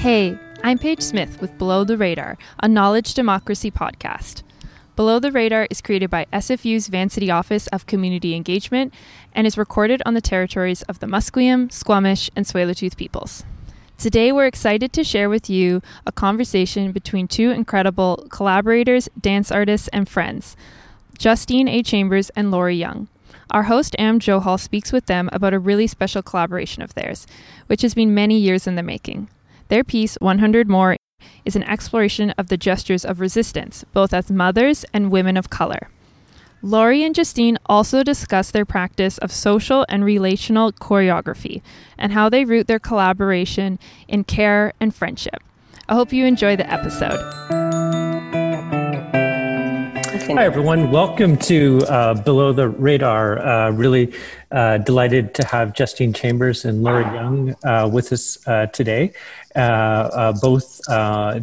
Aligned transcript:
Hey, 0.00 0.38
I'm 0.64 0.78
Paige 0.78 1.02
Smith 1.02 1.42
with 1.42 1.58
Below 1.58 1.84
the 1.84 1.98
Radar, 1.98 2.38
a 2.62 2.66
knowledge 2.66 3.12
democracy 3.12 3.70
podcast. 3.70 4.42
Below 4.96 5.18
the 5.18 5.30
Radar 5.30 5.66
is 5.68 5.82
created 5.82 6.08
by 6.08 6.24
SFU's 6.32 6.88
Vancity 6.88 7.30
Office 7.30 7.66
of 7.66 7.84
Community 7.84 8.34
Engagement 8.34 8.94
and 9.34 9.46
is 9.46 9.58
recorded 9.58 10.00
on 10.06 10.14
the 10.14 10.22
territories 10.22 10.80
of 10.84 11.00
the 11.00 11.06
Musqueam, 11.06 11.70
Squamish, 11.70 12.30
and 12.34 12.46
Tsleil-Waututh 12.46 12.96
peoples. 12.96 13.44
Today, 13.98 14.32
we're 14.32 14.46
excited 14.46 14.94
to 14.94 15.04
share 15.04 15.28
with 15.28 15.50
you 15.50 15.82
a 16.06 16.12
conversation 16.12 16.92
between 16.92 17.28
two 17.28 17.50
incredible 17.50 18.26
collaborators, 18.30 19.06
dance 19.20 19.52
artists, 19.52 19.88
and 19.88 20.08
friends, 20.08 20.56
Justine 21.18 21.68
A. 21.68 21.82
Chambers 21.82 22.30
and 22.30 22.50
Laurie 22.50 22.74
Young. 22.74 23.08
Our 23.50 23.64
host, 23.64 23.94
Am 23.98 24.18
Johal, 24.18 24.58
speaks 24.58 24.92
with 24.92 25.04
them 25.04 25.28
about 25.30 25.52
a 25.52 25.58
really 25.58 25.86
special 25.86 26.22
collaboration 26.22 26.82
of 26.82 26.94
theirs, 26.94 27.26
which 27.66 27.82
has 27.82 27.92
been 27.92 28.14
many 28.14 28.38
years 28.38 28.66
in 28.66 28.76
the 28.76 28.82
making. 28.82 29.28
Their 29.70 29.84
piece, 29.84 30.16
100 30.20 30.68
More, 30.68 30.96
is 31.44 31.54
an 31.54 31.62
exploration 31.62 32.30
of 32.30 32.48
the 32.48 32.56
gestures 32.56 33.04
of 33.04 33.20
resistance, 33.20 33.84
both 33.92 34.12
as 34.12 34.28
mothers 34.28 34.84
and 34.92 35.12
women 35.12 35.36
of 35.36 35.48
color. 35.48 35.88
Laurie 36.60 37.04
and 37.04 37.14
Justine 37.14 37.56
also 37.66 38.02
discuss 38.02 38.50
their 38.50 38.66
practice 38.66 39.16
of 39.18 39.30
social 39.30 39.86
and 39.88 40.04
relational 40.04 40.72
choreography 40.72 41.62
and 41.96 42.12
how 42.12 42.28
they 42.28 42.44
root 42.44 42.66
their 42.66 42.80
collaboration 42.80 43.78
in 44.08 44.24
care 44.24 44.72
and 44.80 44.92
friendship. 44.92 45.40
I 45.88 45.94
hope 45.94 46.12
you 46.12 46.26
enjoy 46.26 46.56
the 46.56 46.70
episode. 46.70 47.59
Hi, 50.32 50.44
everyone. 50.44 50.92
Welcome 50.92 51.36
to 51.38 51.80
uh, 51.88 52.14
Below 52.14 52.52
the 52.52 52.68
Radar. 52.68 53.40
Uh, 53.40 53.70
really 53.72 54.14
uh, 54.52 54.78
delighted 54.78 55.34
to 55.34 55.44
have 55.44 55.74
Justine 55.74 56.12
Chambers 56.12 56.64
and 56.64 56.84
Laurie 56.84 57.02
Young 57.02 57.56
uh, 57.64 57.90
with 57.92 58.12
us 58.12 58.38
uh, 58.46 58.66
today. 58.66 59.12
Uh, 59.56 60.32
both 60.40 60.80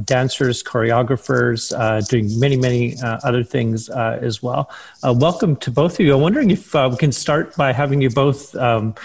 dancers, 0.06 0.64
choreographers, 0.64 2.08
doing 2.08 2.40
many, 2.40 2.56
many 2.56 2.96
other 3.04 3.44
things 3.44 3.90
as 3.90 4.42
well. 4.42 4.72
welcome 5.04 5.58
to 5.58 5.70
both 5.70 6.00
of 6.00 6.06
you. 6.06 6.16
I'm 6.16 6.22
wondering 6.22 6.50
if 6.50 6.74
we 6.74 6.96
can 6.96 7.12
start 7.12 7.58
by 7.58 7.74
having 7.74 8.02
you 8.02 8.10
both 8.10 8.56
um, 8.56 8.96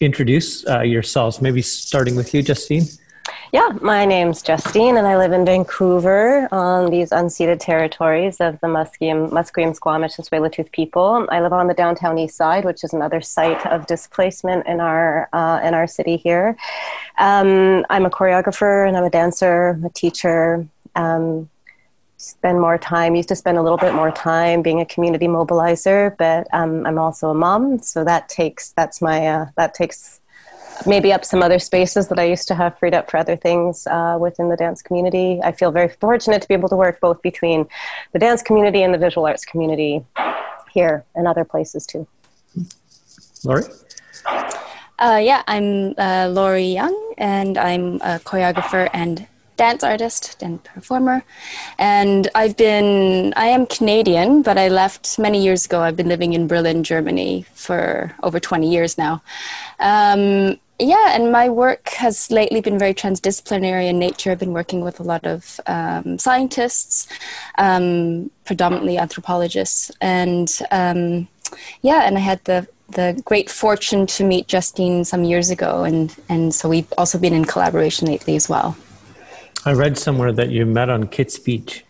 introduce 0.00 0.64
yourselves, 0.64 1.40
maybe 1.40 1.62
starting 1.62 2.16
with 2.16 2.34
you, 2.34 2.42
Justine. 2.42 2.86
Yeah, 3.52 3.70
my 3.80 4.04
name's 4.04 4.42
Justine, 4.42 4.96
and 4.96 5.06
I 5.06 5.16
live 5.16 5.32
in 5.32 5.44
Vancouver 5.46 6.48
on 6.52 6.90
these 6.90 7.10
unceded 7.10 7.60
territories 7.60 8.40
of 8.40 8.60
the 8.60 8.66
Musqueam, 8.66 9.30
Musqueam 9.30 9.74
Squamish, 9.74 10.18
and 10.18 10.26
Tsleil-Waututh 10.26 10.70
people. 10.70 11.26
I 11.30 11.40
live 11.40 11.52
on 11.52 11.66
the 11.66 11.74
downtown 11.74 12.18
east 12.18 12.36
side, 12.36 12.64
which 12.64 12.84
is 12.84 12.92
another 12.92 13.20
site 13.20 13.64
of 13.66 13.86
displacement 13.86 14.66
in 14.66 14.80
our 14.80 15.28
uh, 15.32 15.60
in 15.64 15.72
our 15.72 15.86
city 15.86 16.16
here. 16.16 16.56
Um, 17.18 17.86
I'm 17.88 18.04
a 18.04 18.10
choreographer, 18.10 18.86
and 18.86 18.96
I'm 18.96 19.04
a 19.04 19.10
dancer, 19.10 19.80
a 19.84 19.88
teacher. 19.90 20.68
Um, 20.94 21.48
spend 22.18 22.60
more 22.60 22.76
time 22.76 23.14
used 23.14 23.28
to 23.28 23.36
spend 23.36 23.56
a 23.56 23.62
little 23.62 23.78
bit 23.78 23.94
more 23.94 24.10
time 24.10 24.60
being 24.60 24.80
a 24.80 24.86
community 24.86 25.28
mobilizer 25.28 26.16
but 26.18 26.48
um, 26.52 26.84
i'm 26.84 26.98
also 26.98 27.30
a 27.30 27.34
mom 27.34 27.78
so 27.78 28.02
that 28.02 28.28
takes 28.28 28.72
that's 28.72 29.00
my 29.00 29.24
uh, 29.24 29.46
that 29.56 29.72
takes 29.72 30.20
maybe 30.86 31.12
up 31.12 31.24
some 31.24 31.42
other 31.42 31.58
spaces 31.58 32.08
that 32.08 32.18
I 32.18 32.24
used 32.24 32.48
to 32.48 32.54
have 32.54 32.78
freed 32.78 32.94
up 32.94 33.10
for 33.10 33.16
other 33.16 33.36
things 33.36 33.86
uh, 33.86 34.16
within 34.20 34.48
the 34.48 34.56
dance 34.56 34.82
community. 34.82 35.40
I 35.42 35.52
feel 35.52 35.70
very 35.70 35.88
fortunate 35.88 36.42
to 36.42 36.48
be 36.48 36.54
able 36.54 36.68
to 36.68 36.76
work 36.76 37.00
both 37.00 37.20
between 37.22 37.66
the 38.12 38.18
dance 38.18 38.42
community 38.42 38.82
and 38.82 38.92
the 38.92 38.98
visual 38.98 39.26
arts 39.26 39.44
community 39.44 40.04
here 40.72 41.04
and 41.14 41.26
other 41.26 41.44
places 41.44 41.86
too. 41.86 42.06
Laurie? 43.44 43.64
Uh, 44.98 45.20
yeah, 45.22 45.42
I'm 45.46 45.94
uh, 45.96 46.28
Laurie 46.28 46.72
Young, 46.72 47.14
and 47.18 47.56
I'm 47.56 47.96
a 47.96 48.18
choreographer 48.18 48.90
and 48.92 49.28
dance 49.58 49.84
artist 49.84 50.42
and 50.42 50.62
performer. 50.64 51.22
And 51.78 52.28
I've 52.34 52.56
been, 52.56 53.34
I 53.36 53.46
am 53.46 53.66
Canadian, 53.66 54.42
but 54.42 54.56
I 54.56 54.68
left 54.68 55.18
many 55.18 55.42
years 55.42 55.66
ago. 55.66 55.80
I've 55.80 55.96
been 55.96 56.08
living 56.08 56.32
in 56.32 56.46
Berlin, 56.46 56.82
Germany 56.84 57.44
for 57.54 58.14
over 58.22 58.40
20 58.40 58.70
years 58.70 58.96
now. 58.96 59.22
Um, 59.78 60.58
yeah, 60.78 61.14
and 61.14 61.32
my 61.32 61.48
work 61.48 61.88
has 61.90 62.30
lately 62.30 62.60
been 62.60 62.78
very 62.78 62.94
transdisciplinary 62.94 63.88
in 63.88 63.98
nature. 63.98 64.30
I've 64.30 64.38
been 64.38 64.52
working 64.52 64.82
with 64.82 65.00
a 65.00 65.02
lot 65.02 65.26
of 65.26 65.58
um, 65.66 66.18
scientists, 66.18 67.08
um, 67.58 68.30
predominantly 68.44 68.96
anthropologists, 68.96 69.90
and 70.00 70.48
um, 70.70 71.26
yeah, 71.82 72.02
and 72.06 72.16
I 72.16 72.20
had 72.20 72.44
the 72.44 72.68
the 72.90 73.20
great 73.24 73.50
fortune 73.50 74.06
to 74.06 74.24
meet 74.24 74.46
Justine 74.46 75.04
some 75.04 75.24
years 75.24 75.50
ago, 75.50 75.82
and 75.82 76.14
and 76.28 76.54
so 76.54 76.68
we've 76.68 76.92
also 76.96 77.18
been 77.18 77.34
in 77.34 77.44
collaboration 77.44 78.06
lately 78.06 78.36
as 78.36 78.48
well. 78.48 78.76
I 79.64 79.72
read 79.72 79.98
somewhere 79.98 80.32
that 80.32 80.50
you 80.50 80.64
met 80.64 80.90
on 80.90 81.08
Kits 81.08 81.38
Beach. 81.38 81.84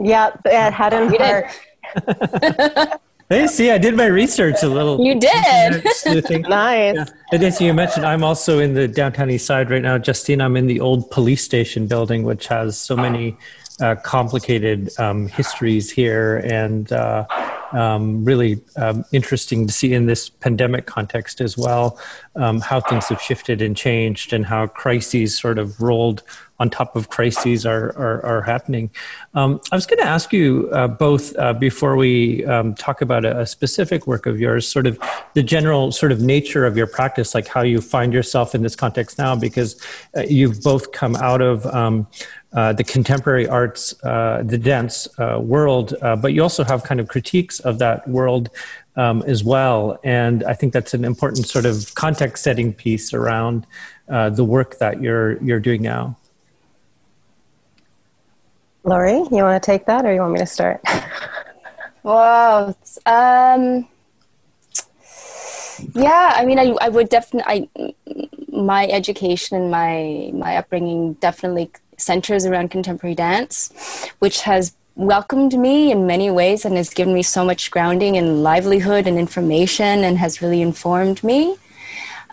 Yeah, 0.00 0.30
at 0.44 0.72
Hadden 0.72 1.12
Park. 1.12 3.00
Hey, 3.32 3.46
see, 3.46 3.70
I 3.70 3.78
did 3.78 3.96
my 3.96 4.04
research 4.04 4.62
a 4.62 4.68
little. 4.68 5.02
You 5.02 5.18
did. 5.18 5.82
nice. 6.50 6.94
Yeah. 6.94 7.04
And 7.32 7.42
as 7.42 7.62
you 7.62 7.72
mentioned, 7.72 8.04
I'm 8.04 8.22
also 8.22 8.58
in 8.58 8.74
the 8.74 8.86
downtown 8.86 9.30
east 9.30 9.46
side 9.46 9.70
right 9.70 9.80
now. 9.80 9.96
Justine, 9.96 10.42
I'm 10.42 10.54
in 10.54 10.66
the 10.66 10.80
old 10.80 11.10
police 11.10 11.42
station 11.42 11.86
building, 11.86 12.24
which 12.24 12.46
has 12.48 12.76
so 12.76 12.94
many 12.94 13.38
uh, 13.80 13.94
complicated 13.94 14.90
um, 15.00 15.28
histories 15.28 15.90
here 15.90 16.42
and 16.44 16.92
uh, 16.92 17.24
um, 17.72 18.24
really 18.24 18.60
um, 18.76 19.04
interesting 19.12 19.66
to 19.66 19.72
see 19.72 19.92
in 19.92 20.06
this 20.06 20.28
pandemic 20.28 20.86
context 20.86 21.40
as 21.40 21.56
well 21.56 21.98
um, 22.36 22.60
how 22.60 22.80
things 22.80 23.06
have 23.08 23.20
shifted 23.20 23.62
and 23.62 23.76
changed 23.76 24.32
and 24.32 24.46
how 24.46 24.66
crises 24.66 25.38
sort 25.38 25.58
of 25.58 25.80
rolled 25.80 26.22
on 26.62 26.70
top 26.70 26.94
of 26.94 27.08
crises 27.08 27.66
are, 27.66 27.88
are, 27.98 28.24
are 28.24 28.42
happening. 28.42 28.88
Um, 29.34 29.60
I 29.72 29.74
was 29.74 29.84
going 29.84 29.98
to 29.98 30.06
ask 30.06 30.32
you 30.32 30.70
uh, 30.72 30.86
both 30.86 31.36
uh, 31.36 31.54
before 31.54 31.96
we 31.96 32.44
um, 32.44 32.76
talk 32.76 33.02
about 33.02 33.24
a, 33.24 33.40
a, 33.40 33.46
specific 33.46 34.06
work 34.06 34.26
of 34.26 34.38
yours, 34.38 34.68
sort 34.68 34.86
of 34.86 34.96
the 35.34 35.42
general 35.42 35.90
sort 35.90 36.12
of 36.12 36.20
nature 36.20 36.64
of 36.64 36.76
your 36.76 36.86
practice, 36.86 37.34
like 37.34 37.48
how 37.48 37.62
you 37.62 37.80
find 37.80 38.12
yourself 38.12 38.54
in 38.54 38.62
this 38.62 38.76
context 38.76 39.18
now, 39.18 39.34
because 39.34 39.80
uh, 40.16 40.20
you've 40.20 40.62
both 40.62 40.92
come 40.92 41.16
out 41.16 41.40
of 41.40 41.66
um, 41.66 42.06
uh, 42.54 42.72
the 42.72 42.84
contemporary 42.84 43.48
arts, 43.48 43.94
uh, 44.04 44.42
the 44.44 44.58
dance 44.58 45.08
uh, 45.18 45.38
world, 45.40 45.94
uh, 46.02 46.16
but 46.16 46.32
you 46.32 46.42
also 46.42 46.64
have 46.64 46.84
kind 46.84 47.00
of 47.00 47.08
critiques 47.08 47.60
of 47.60 47.78
that 47.78 48.06
world 48.06 48.50
um, 48.96 49.22
as 49.26 49.42
well. 49.42 49.98
And 50.04 50.44
I 50.44 50.52
think 50.52 50.72
that's 50.72 50.92
an 50.92 51.04
important 51.04 51.46
sort 51.46 51.64
of 51.64 51.94
context 51.94 52.44
setting 52.44 52.74
piece 52.74 53.14
around 53.14 53.66
uh, 54.08 54.30
the 54.30 54.44
work 54.44 54.78
that 54.78 55.00
you're 55.00 55.42
you're 55.42 55.60
doing 55.60 55.82
now. 55.82 56.16
Laurie, 58.84 59.12
you 59.12 59.42
want 59.44 59.62
to 59.62 59.64
take 59.64 59.86
that, 59.86 60.04
or 60.04 60.12
you 60.12 60.20
want 60.20 60.32
me 60.32 60.40
to 60.40 60.46
start? 60.46 60.82
Wow. 62.02 62.74
Um, 63.06 63.88
yeah, 65.94 66.32
I 66.34 66.44
mean, 66.44 66.58
I, 66.58 66.74
I 66.80 66.88
would 66.88 67.08
definitely, 67.08 67.70
my 68.48 68.86
education 68.88 69.56
and 69.56 69.70
my, 69.70 70.30
my 70.34 70.56
upbringing 70.56 71.14
definitely 71.14 71.70
centers 72.02 72.44
around 72.44 72.70
contemporary 72.70 73.14
dance, 73.14 73.72
which 74.18 74.40
has 74.42 74.74
welcomed 74.94 75.58
me 75.58 75.90
in 75.90 76.06
many 76.06 76.30
ways 76.30 76.64
and 76.64 76.76
has 76.76 76.90
given 76.90 77.14
me 77.14 77.22
so 77.22 77.44
much 77.44 77.70
grounding 77.70 78.16
and 78.16 78.42
livelihood 78.42 79.06
and 79.06 79.18
information 79.18 80.04
and 80.04 80.18
has 80.18 80.42
really 80.42 80.60
informed 80.60 81.22
me. 81.24 81.56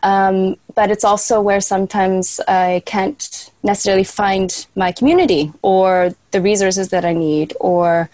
Um, 0.04 0.56
but 0.76 0.92
it's 0.92 1.04
also 1.04 1.42
where 1.42 1.62
sometimes 1.62 2.40
I 2.48 2.84
can't 2.86 3.52
necessarily 3.64 4.06
find 4.06 4.66
my 4.76 4.92
community 4.92 5.52
or 5.62 6.14
the 6.32 6.42
resources 6.42 6.90
that 6.90 7.04
I 7.04 7.14
need, 7.14 7.54
or 7.60 8.10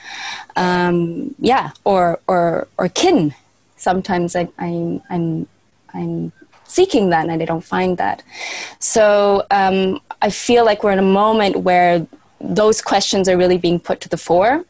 um, 0.55 1.35
yeah, 1.39 1.71
or 1.83 2.19
or 2.27 2.67
or 2.77 2.89
kin. 2.89 3.35
Sometimes 3.77 4.35
I, 4.35 4.47
I, 4.57 4.99
I'm 5.11 5.47
I'm 5.93 6.31
seeking 6.67 7.09
that 7.09 7.27
and 7.27 7.39
they 7.39 7.45
don't 7.45 7.63
find 7.63 7.97
that. 7.97 8.23
So 8.79 9.45
um, 9.51 9.99
I 10.21 10.29
feel 10.29 10.65
like 10.65 10.83
we're 10.83 10.91
in 10.91 10.99
a 10.99 11.13
moment 11.23 11.57
where 11.57 12.05
those 12.39 12.81
questions 12.81 13.27
are 13.29 13.37
really 13.37 13.57
being 13.57 13.79
put 13.79 14.01
to 14.01 14.09
the 14.09 14.17
fore. 14.17 14.65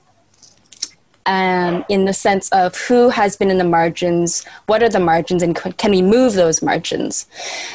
Um, 1.27 1.83
in 1.89 2.05
the 2.05 2.13
sense 2.13 2.49
of 2.49 2.77
who 2.77 3.09
has 3.09 3.35
been 3.35 3.49
in 3.49 3.57
the 3.57 3.63
margins, 3.63 4.45
what 4.67 4.83
are 4.83 4.89
the 4.89 4.99
margins, 4.99 5.41
and 5.41 5.55
can 5.55 5.89
we 5.89 6.03
move 6.03 6.33
those 6.33 6.61
margins? 6.61 7.25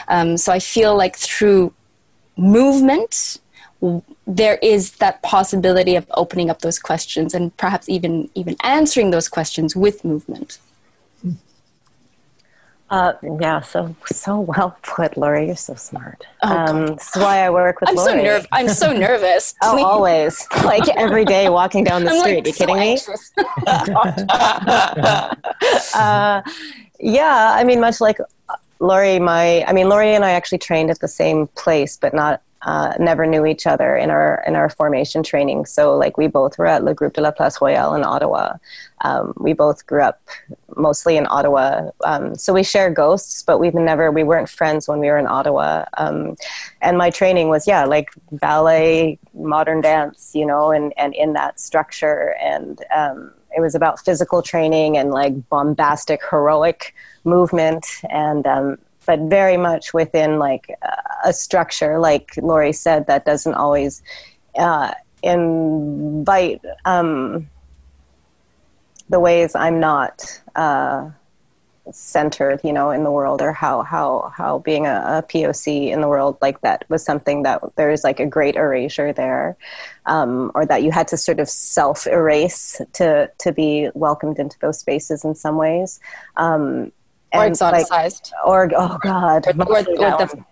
Um, 0.07 0.37
so 0.37 0.53
I 0.53 0.61
feel 0.61 0.97
like 0.97 1.17
through 1.17 1.75
movement, 2.37 3.41
there 4.27 4.57
is 4.63 4.93
that 4.99 5.21
possibility 5.23 5.97
of 5.97 6.07
opening 6.15 6.49
up 6.49 6.61
those 6.61 6.79
questions 6.79 7.35
and 7.35 7.57
perhaps 7.57 7.89
even 7.89 8.31
even 8.35 8.55
answering 8.63 9.11
those 9.11 9.29
questions 9.29 9.75
with 9.75 10.05
movement. 10.05 10.59
Uh, 12.91 13.13
yeah, 13.41 13.61
so 13.61 13.95
so 14.07 14.41
well 14.41 14.77
put, 14.83 15.17
Laurie. 15.17 15.47
You're 15.47 15.55
so 15.55 15.77
smart. 15.77 16.27
Oh, 16.43 16.57
um, 16.57 16.87
that's 16.89 17.17
why 17.17 17.39
I 17.39 17.51
work 17.51 17.81
with 17.81 17.91
I'm 17.91 17.95
Laurie. 17.95 18.11
So 18.11 18.17
nerv- 18.17 18.47
I'm 18.51 18.69
so 18.69 18.93
nervous. 18.93 19.55
oh, 19.63 19.85
always. 19.85 20.45
Like 20.65 20.89
every 20.97 21.25
day 21.25 21.49
walking 21.49 21.85
down 21.85 22.03
the 22.03 22.11
I'm 22.11 22.19
street. 22.19 22.45
Like, 22.45 22.47
you 22.49 22.53
kidding 22.53 22.99
so 22.99 23.13
me? 23.13 23.19
uh, 25.95 26.43
yeah, 26.99 27.53
I 27.55 27.63
mean, 27.65 27.81
much 27.81 28.01
like 28.01 28.19
Laurie, 28.81 29.21
my, 29.21 29.65
I 29.69 29.73
mean, 29.73 29.89
Laurie 29.89 30.15
and 30.15 30.25
I 30.25 30.33
actually 30.33 30.59
trained 30.59 30.91
at 30.91 30.99
the 30.99 31.09
same 31.09 31.47
place, 31.49 31.97
but 31.97 32.13
not 32.13 32.43
uh, 32.63 32.95
never 32.99 33.25
knew 33.25 33.47
each 33.47 33.67
other 33.67 33.97
in 33.97 34.11
our 34.11 34.45
in 34.47 34.55
our 34.55 34.69
formation 34.69 35.23
training. 35.23 35.65
So 35.65 35.97
like 35.97 36.19
we 36.19 36.27
both 36.27 36.59
were 36.59 36.67
at 36.67 36.85
Le 36.85 36.95
Groupe 36.95 37.15
de 37.15 37.23
la 37.23 37.31
Place 37.31 37.61
Royale 37.61 37.95
in 37.95 38.05
Ottawa. 38.05 38.55
Um, 39.03 39.33
we 39.39 39.55
both 39.55 39.87
grew 39.87 40.03
up 40.03 40.21
mostly 40.77 41.17
in 41.17 41.27
Ottawa. 41.29 41.91
Um, 42.05 42.35
so 42.35 42.53
we 42.53 42.63
share 42.63 42.91
ghosts, 42.91 43.43
but 43.43 43.59
we've 43.59 43.75
never 43.75 44.11
we 44.11 44.23
weren't 44.23 44.49
friends 44.49 44.89
when 44.89 44.99
we 44.99 45.09
were 45.09 45.19
in 45.19 45.27
Ottawa. 45.27 45.85
Um, 45.99 46.37
and 46.81 46.97
my 46.99 47.11
training 47.11 47.49
was 47.49 47.67
yeah 47.67 47.85
like 47.85 48.11
ballet, 48.33 49.19
modern 49.35 49.81
dance, 49.81 50.33
you 50.35 50.47
know, 50.47 50.71
and 50.71 50.93
and 50.97 51.15
in 51.15 51.33
that 51.35 51.61
structure 51.61 52.37
and. 52.41 52.83
Um, 52.95 53.33
it 53.53 53.61
was 53.61 53.75
about 53.75 53.99
physical 53.99 54.43
training 54.43 54.97
and 54.97 55.11
like 55.11 55.49
bombastic 55.49 56.21
heroic 56.31 56.95
movement 57.25 57.85
and 58.09 58.47
um, 58.47 58.79
but 59.07 59.19
very 59.23 59.57
much 59.57 59.93
within 59.93 60.39
like 60.39 60.71
a 61.25 61.33
structure, 61.33 61.99
like 61.99 62.31
Laurie 62.37 62.73
said, 62.73 63.09
that 63.09 63.25
doesn't 63.25 63.55
always 63.55 64.03
uh, 64.57 64.93
invite 65.23 66.61
um, 66.85 67.49
the 69.11 69.21
ways 69.21 69.55
I'm 69.55 69.81
not 69.81 70.41
uh, 70.55 71.11
centered, 71.93 72.61
you 72.63 72.73
know, 72.73 72.91
in 72.91 73.05
the 73.05 73.11
world, 73.11 73.43
or 73.43 73.53
how 73.53 73.83
how 73.83 74.33
how 74.35 74.61
being 74.61 74.87
a, 74.87 75.03
a, 75.19 75.23
POC 75.23 75.91
in 75.91 76.01
the 76.01 76.09
world 76.09 76.39
like 76.41 76.61
that 76.61 76.85
was 76.89 77.05
something 77.05 77.43
that 77.43 77.61
there 77.77 77.91
is 77.91 78.05
like 78.05 78.21
a 78.21 78.27
great 78.27 78.55
erasure 78.55 79.13
there, 79.13 79.57
um, 80.07 80.53
or 80.55 80.65
that 80.65 80.83
you 80.83 80.93
had 80.93 81.09
to 81.09 81.17
sort 81.17 81.41
of 81.41 81.49
self 81.49 82.07
erase 82.07 82.81
to 82.95 83.31
to 83.39 83.53
be 83.53 83.91
welcomed 83.95 84.39
into 84.39 84.59
those 84.61 84.79
spaces 84.79 85.25
in 85.25 85.35
some 85.35 85.57
ways. 85.57 86.01
Um, 86.37 86.93
or 87.33 87.43
exoticized, 87.43 88.33
like, 88.33 88.47
or 88.47 88.71
oh 88.77 88.99
god, 89.01 89.47
or, 89.47 89.51
or, 89.51 89.83
the, 89.83 90.45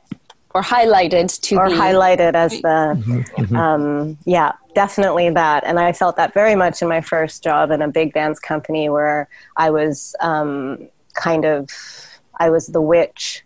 or 0.54 0.62
highlighted 0.62 1.40
to 1.40 1.56
or 1.56 1.68
be. 1.68 1.74
highlighted 1.74 2.34
as 2.34 2.52
the 2.52 2.94
mm-hmm, 2.96 3.20
mm-hmm. 3.20 3.56
Um, 3.56 4.18
yeah 4.24 4.52
definitely 4.74 5.28
that. 5.30 5.64
And 5.64 5.78
i 5.78 5.92
felt 5.92 6.16
that 6.16 6.34
very 6.34 6.54
much 6.54 6.82
in 6.82 6.88
my 6.88 7.00
first 7.00 7.42
job 7.42 7.70
in 7.70 7.82
a 7.82 7.88
big 7.88 8.12
dance 8.12 8.38
company 8.38 8.88
where 8.88 9.28
i 9.56 9.70
was 9.70 10.14
um, 10.20 10.88
kind 11.14 11.44
of 11.44 11.68
i 12.38 12.48
was 12.50 12.68
the 12.68 12.80
witch 12.80 13.44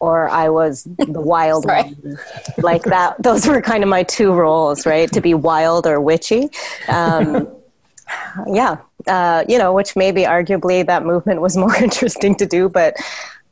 or 0.00 0.28
i 0.30 0.48
was 0.48 0.84
the 0.84 1.20
wild 1.32 1.64
one. 1.66 2.18
Like 2.58 2.84
that 2.84 3.22
those 3.22 3.46
were 3.46 3.60
kind 3.60 3.82
of 3.82 3.90
my 3.90 4.02
two 4.02 4.32
roles 4.32 4.86
right? 4.86 5.10
To 5.12 5.20
be 5.20 5.34
wild 5.34 5.86
or 5.86 6.00
witchy. 6.00 6.48
Um, 6.88 7.48
yeah 8.46 8.76
uh, 9.06 9.44
you 9.48 9.58
know, 9.58 9.72
which 9.72 9.96
maybe 9.96 10.22
arguably 10.22 10.86
that 10.86 11.04
movement 11.04 11.40
was 11.40 11.56
more 11.56 11.74
interesting 11.82 12.34
to 12.36 12.46
do, 12.46 12.68
but 12.68 12.96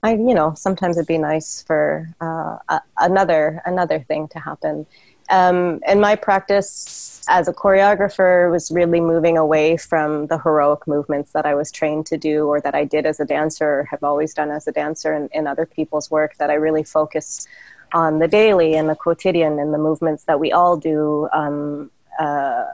I, 0.02 0.14
you 0.14 0.34
know, 0.34 0.54
sometimes 0.54 0.96
it'd 0.96 1.06
be 1.06 1.18
nice 1.18 1.62
for 1.62 2.08
uh, 2.20 2.58
a, 2.68 2.82
another 2.98 3.62
another 3.64 4.00
thing 4.00 4.28
to 4.28 4.38
happen. 4.40 4.86
Um, 5.30 5.80
and 5.86 6.00
my 6.00 6.16
practice 6.16 7.24
as 7.28 7.46
a 7.46 7.52
choreographer 7.52 8.50
was 8.50 8.70
really 8.72 9.00
moving 9.00 9.38
away 9.38 9.76
from 9.76 10.26
the 10.26 10.38
heroic 10.38 10.86
movements 10.88 11.30
that 11.32 11.46
I 11.46 11.54
was 11.54 11.70
trained 11.70 12.06
to 12.06 12.18
do 12.18 12.46
or 12.46 12.60
that 12.60 12.74
I 12.74 12.84
did 12.84 13.06
as 13.06 13.20
a 13.20 13.24
dancer 13.24 13.80
or 13.80 13.84
have 13.84 14.02
always 14.02 14.34
done 14.34 14.50
as 14.50 14.66
a 14.66 14.72
dancer 14.72 15.14
in, 15.14 15.28
in 15.32 15.46
other 15.46 15.64
people's 15.64 16.10
work, 16.10 16.36
that 16.38 16.50
I 16.50 16.54
really 16.54 16.82
focus 16.82 17.46
on 17.92 18.18
the 18.18 18.26
daily 18.26 18.74
and 18.74 18.88
the 18.88 18.96
quotidian 18.96 19.60
and 19.60 19.72
the 19.72 19.78
movements 19.78 20.24
that 20.24 20.40
we 20.40 20.50
all 20.50 20.76
do 20.76 21.28
um, 21.32 21.90
uh, 22.18 22.64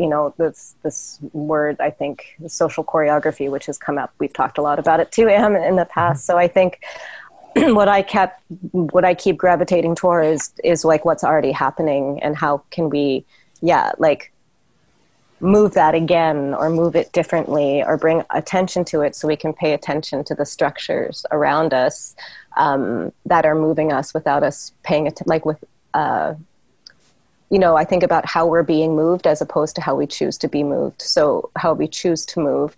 you 0.00 0.08
know 0.08 0.32
this 0.38 0.74
this 0.82 1.18
word 1.32 1.76
i 1.78 1.90
think 1.90 2.36
social 2.46 2.82
choreography 2.82 3.50
which 3.50 3.66
has 3.66 3.76
come 3.76 3.98
up 3.98 4.12
we've 4.18 4.32
talked 4.32 4.56
a 4.56 4.62
lot 4.62 4.78
about 4.78 4.98
it 4.98 5.12
too 5.12 5.28
Am, 5.28 5.54
in 5.54 5.76
the 5.76 5.84
past. 5.84 6.24
So 6.24 6.38
i 6.38 6.48
think 6.48 6.80
what 7.54 7.88
i 7.88 8.00
kept 8.00 8.40
what 8.72 9.04
i 9.04 9.14
keep 9.14 9.36
gravitating 9.36 9.94
toward 9.94 10.24
is 10.24 10.52
is 10.64 10.84
like 10.84 11.04
what's 11.04 11.22
already 11.22 11.52
happening 11.52 12.22
and 12.22 12.34
how 12.34 12.62
can 12.70 12.88
we 12.88 13.26
yeah 13.60 13.92
like 13.98 14.32
move 15.40 15.74
that 15.74 15.94
again 15.94 16.54
or 16.54 16.70
move 16.70 16.94
it 16.96 17.12
differently 17.12 17.82
or 17.82 17.96
bring 17.96 18.22
attention 18.30 18.84
to 18.84 19.00
it 19.00 19.14
so 19.14 19.26
we 19.26 19.36
can 19.36 19.52
pay 19.52 19.72
attention 19.72 20.22
to 20.22 20.34
the 20.34 20.44
structures 20.44 21.24
around 21.30 21.72
us 21.72 22.14
um, 22.56 23.10
that 23.24 23.46
are 23.46 23.54
moving 23.54 23.92
us 23.92 24.12
without 24.12 24.42
us 24.42 24.72
paying 24.82 25.06
it 25.06 25.20
like 25.26 25.46
with 25.46 25.62
uh, 25.94 26.34
you 27.50 27.58
know, 27.58 27.76
I 27.76 27.84
think 27.84 28.02
about 28.02 28.26
how 28.26 28.46
we're 28.46 28.62
being 28.62 28.94
moved 28.94 29.26
as 29.26 29.40
opposed 29.40 29.74
to 29.76 29.82
how 29.82 29.94
we 29.94 30.06
choose 30.06 30.38
to 30.38 30.48
be 30.48 30.62
moved. 30.62 31.02
So, 31.02 31.50
how 31.56 31.74
we 31.74 31.88
choose 31.88 32.24
to 32.26 32.40
move. 32.40 32.76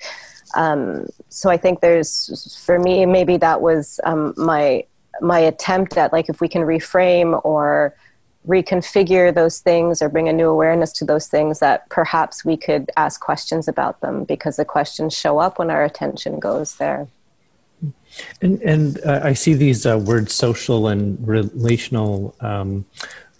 Um, 0.55 1.09
so, 1.29 1.51
I 1.51 1.57
think 1.57 1.81
there's, 1.81 2.59
for 2.65 2.79
me, 2.79 3.07
maybe 3.07 3.37
that 3.37 3.61
was 3.61 4.01
um, 4.05 4.35
my 4.37 4.85
my 5.21 5.39
attempt 5.39 5.97
at 5.99 6.13
like 6.13 6.29
if 6.29 6.41
we 6.41 6.49
can 6.49 6.63
reframe 6.63 7.45
or 7.45 7.95
reconfigure 8.49 9.33
those 9.33 9.61
things 9.61 10.03
or 10.03 10.09
bring 10.09 10.29
a 10.29 10.33
new 10.33 10.49
awareness 10.49 10.93
to 10.93 11.05
those 11.05 11.29
things 11.29 11.61
that 11.61 11.89
perhaps 11.91 12.45
we 12.45 12.57
could 12.57 12.91
ask 12.97 13.21
questions 13.21 13.69
about 13.69 14.01
them 14.01 14.25
because 14.25 14.57
the 14.57 14.65
questions 14.65 15.17
show 15.17 15.39
up 15.39 15.59
when 15.59 15.71
our 15.71 15.85
attention 15.85 16.41
goes 16.41 16.77
there. 16.77 17.07
And, 18.41 18.61
and 18.63 19.01
uh, 19.05 19.21
I 19.23 19.33
see 19.33 19.55
these 19.55 19.87
uh, 19.87 19.99
words 19.99 20.35
social 20.35 20.89
and 20.89 21.17
relational 21.27 22.35
um, 22.41 22.85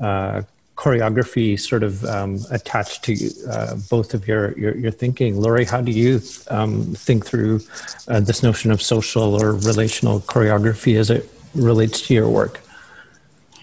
uh, 0.01 0.43
choreography 0.77 1.59
sort 1.59 1.83
of 1.83 2.05
um, 2.05 2.39
attached 2.51 3.05
to 3.05 3.31
uh, 3.51 3.77
both 3.91 4.15
of 4.15 4.27
your, 4.27 4.59
your, 4.59 4.77
your 4.77 4.91
thinking. 4.91 5.41
Laurie, 5.41 5.65
how 5.65 5.81
do 5.81 5.93
you 5.93 6.21
um, 6.49 6.95
think 6.95 7.27
through 7.27 7.61
uh, 8.09 8.21
this 8.21 8.43
notion 8.43 8.71
of 8.71 8.81
social 8.81 9.41
or 9.41 9.53
relational 9.53 10.21
choreography 10.21 10.97
as 10.99 11.11
it 11.11 11.29
relates 11.55 12.01
to 12.03 12.15
your 12.15 12.29
work? 12.29 12.61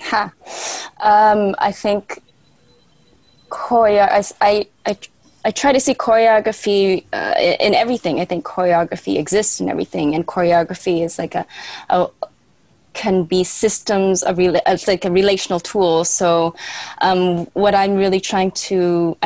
Ha. 0.01 0.31
Um, 1.01 1.55
I 1.59 1.71
think 1.71 2.21
choreo. 3.49 4.07
I, 4.09 4.23
I, 4.41 4.67
I, 4.85 4.97
I 5.45 5.51
try 5.51 5.71
to 5.71 5.79
see 5.79 5.93
choreography 5.93 7.05
uh, 7.11 7.33
in 7.39 7.73
everything. 7.73 8.19
I 8.19 8.25
think 8.25 8.45
choreography 8.45 9.17
exists 9.17 9.59
in 9.59 9.69
everything, 9.69 10.15
and 10.15 10.25
choreography 10.25 11.03
is 11.03 11.17
like 11.17 11.35
a, 11.35 11.45
a 11.89 12.07
can 12.99 13.23
be 13.23 13.41
systems 13.45 14.23
of 14.23 14.35
rela- 14.35 14.67
it's 14.67 14.87
like 14.93 15.05
a 15.05 15.11
relational 15.21 15.61
tool. 15.71 16.03
So 16.03 16.29
um, 17.07 17.21
what 17.63 17.73
i'm 17.81 17.95
really 18.03 18.21
trying 18.31 18.51
to 18.69 18.79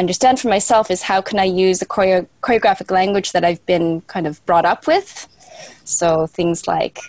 understand 0.03 0.39
for 0.39 0.49
myself 0.57 0.85
is 0.95 0.99
how 1.11 1.19
can 1.27 1.37
i 1.45 1.47
use 1.65 1.77
the 1.83 1.89
choreo- 1.93 2.27
choreographic 2.45 2.89
language 2.99 3.31
that 3.31 3.43
i've 3.47 3.63
been 3.73 3.87
kind 4.13 4.27
of 4.29 4.33
brought 4.45 4.67
up 4.73 4.81
with? 4.91 5.09
So 5.97 6.27
things 6.27 6.67
like 6.75 6.99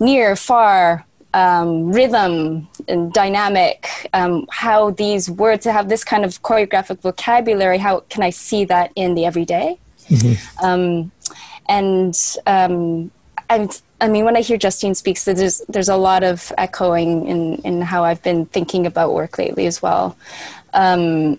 near 0.00 0.34
far 0.50 1.06
um, 1.42 1.92
rhythm 1.98 2.68
and 2.88 3.12
dynamic 3.22 3.78
um, 4.12 4.32
how 4.64 4.90
these 5.02 5.24
words 5.44 5.64
have 5.64 5.88
this 5.88 6.02
kind 6.12 6.24
of 6.24 6.30
choreographic 6.48 6.98
vocabulary 7.08 7.78
how 7.86 7.94
can 8.12 8.22
i 8.30 8.30
see 8.30 8.62
that 8.72 8.86
in 9.02 9.14
the 9.16 9.24
everyday? 9.30 9.78
Mm-hmm. 10.08 10.34
Um, 10.66 11.12
and 11.68 12.14
um, 12.54 13.12
I'm, 13.48 13.68
I 14.00 14.08
mean, 14.08 14.24
when 14.24 14.36
I 14.36 14.40
hear 14.40 14.56
Justine 14.56 14.94
speaks, 14.94 15.24
there's 15.24 15.58
there's 15.68 15.88
a 15.88 15.96
lot 15.96 16.22
of 16.22 16.52
echoing 16.56 17.26
in 17.26 17.56
in 17.56 17.82
how 17.82 18.04
I've 18.04 18.22
been 18.22 18.46
thinking 18.46 18.86
about 18.86 19.12
work 19.12 19.38
lately 19.38 19.66
as 19.66 19.82
well. 19.82 20.16
Um, 20.72 21.38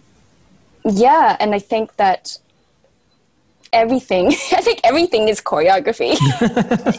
yeah, 0.85 1.37
and 1.39 1.55
I 1.55 1.59
think 1.59 1.95
that 1.97 2.37
everything, 3.73 4.27
I 4.51 4.61
think 4.61 4.81
everything 4.83 5.27
is 5.27 5.41
choreography 5.41 6.13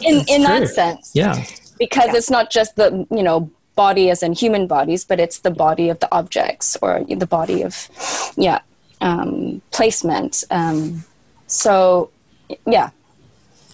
in 0.03 0.25
in 0.27 0.43
that 0.43 0.67
sense. 0.67 1.11
Yeah, 1.13 1.43
because 1.79 2.07
yeah. 2.07 2.17
it's 2.17 2.29
not 2.29 2.51
just 2.51 2.75
the 2.75 3.07
you 3.09 3.23
know 3.23 3.49
body 3.75 4.09
as 4.09 4.21
in 4.21 4.33
human 4.33 4.67
bodies, 4.67 5.05
but 5.05 5.19
it's 5.19 5.39
the 5.39 5.51
body 5.51 5.89
of 5.89 5.99
the 5.99 6.09
objects 6.11 6.77
or 6.81 7.03
the 7.03 7.27
body 7.27 7.63
of 7.63 7.89
yeah 8.35 8.59
um, 9.01 9.61
placement. 9.71 10.43
Um, 10.51 11.03
so 11.47 12.09
yeah 12.65 12.89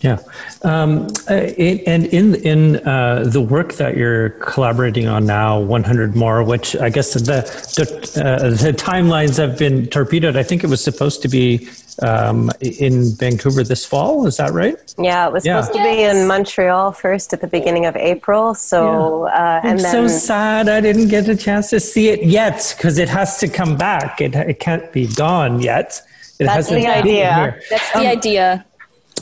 yeah, 0.01 0.20
um, 0.63 1.08
uh, 1.29 1.34
and 1.34 2.06
in 2.06 2.36
in 2.36 2.88
uh, 2.88 3.25
the 3.25 3.41
work 3.41 3.74
that 3.74 3.98
you're 3.98 4.29
collaborating 4.29 5.08
on 5.08 5.25
now, 5.25 5.60
100 5.60 6.15
more, 6.15 6.41
which 6.41 6.75
I 6.77 6.89
guess 6.89 7.13
the 7.13 7.20
the, 7.20 8.24
uh, 8.24 8.50
the 8.51 8.72
timelines 8.72 9.38
have 9.38 9.58
been 9.58 9.88
torpedoed. 9.88 10.38
I 10.38 10.44
think 10.44 10.63
it 10.63 10.68
was 10.68 10.82
supposed 10.82 11.22
to 11.24 11.27
be 11.27 11.68
um, 12.01 12.50
in 12.62 13.12
Vancouver 13.15 13.62
this 13.63 13.86
fall. 13.86 14.25
Is 14.25 14.38
that 14.38 14.53
right? 14.53 14.77
Yeah, 14.98 15.27
it 15.27 15.34
was 15.34 15.46
yeah. 15.46 15.60
supposed 15.60 15.77
to 15.77 15.84
be 15.84 16.03
in 16.03 16.27
Montreal 16.27 16.94
first 16.94 17.34
at 17.34 17.41
the 17.41 17.48
beginning 17.48 17.86
of 17.86 17.98
April. 17.98 18.53
So, 18.53 19.27
yeah. 19.27 19.34
uh, 19.34 19.62
and 19.63 19.72
I'm 19.72 19.77
then, 19.79 19.91
so 19.91 20.08
sad 20.08 20.70
I 20.70 20.79
didn't 20.79 21.10
get 21.10 21.27
a 21.27 21.36
chance 21.36 21.70
to 21.72 21.79
see 21.82 22.08
it 22.08 22.24
yet 22.24 22.74
because 22.77 23.00
it 23.00 23.10
has 23.10 23.38
to 23.39 23.50
come 23.50 23.75
back. 23.75 24.22
It 24.22 24.34
it 24.34 24.62
can't 24.62 24.94
be 24.94 25.08
gone 25.08 25.60
yet. 25.60 26.01
It 26.39 26.46
That's 26.46 26.70
the 26.70 26.88
idea. 26.88 27.60
That's 27.70 27.91
the 27.91 28.00
um, 28.00 28.08
idea 28.08 28.65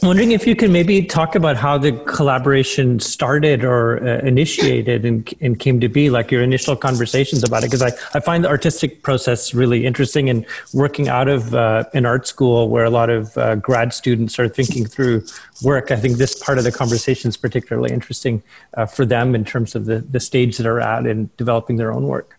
wondering 0.04 0.32
if 0.32 0.46
you 0.46 0.56
can 0.56 0.72
maybe 0.72 1.04
talk 1.04 1.36
about 1.36 1.56
how 1.56 1.78
the 1.78 1.92
collaboration 2.06 3.00
started 3.00 3.64
or 3.64 4.04
uh, 4.04 4.20
initiated 4.20 5.06
and, 5.06 5.34
and 5.40 5.60
came 5.60 5.80
to 5.80 5.90
be 5.90 6.10
like 6.10 6.32
your 6.32 6.42
initial 6.42 6.76
conversations 6.76 7.44
about 7.44 7.64
it 7.64 7.68
because 7.68 7.82
I, 7.82 7.92
I 8.14 8.20
find 8.20 8.44
the 8.44 8.50
artistic 8.50 9.02
process 9.04 9.54
really 9.54 9.86
interesting 9.86 10.30
and 10.30 10.46
working 10.74 11.08
out 11.08 11.28
of 11.28 11.54
uh, 11.56 11.86
an 11.94 12.06
art 12.06 12.28
school 12.28 12.70
where 12.70 12.86
a 12.86 12.90
lot 12.90 13.10
of 13.10 13.38
uh, 13.38 13.56
grad 13.56 13.94
students 13.94 14.38
are 14.40 14.50
thinking 14.50 14.86
through 14.86 15.24
work 15.64 15.90
i 15.92 15.96
think 15.96 16.18
this 16.18 16.42
part 16.44 16.58
of 16.58 16.64
the 16.64 16.72
conversation 16.72 17.30
is 17.30 17.38
particularly 17.38 17.92
interesting 17.94 18.44
uh, 18.76 18.86
for 18.86 19.06
them 19.06 19.36
in 19.36 19.44
terms 19.46 19.76
of 19.76 19.86
the, 19.86 20.00
the 20.00 20.20
stage 20.20 20.58
that 20.58 20.64
they're 20.64 20.82
at 20.82 21.06
in 21.06 21.30
developing 21.38 21.78
their 21.78 21.92
own 21.94 22.04
work 22.08 22.38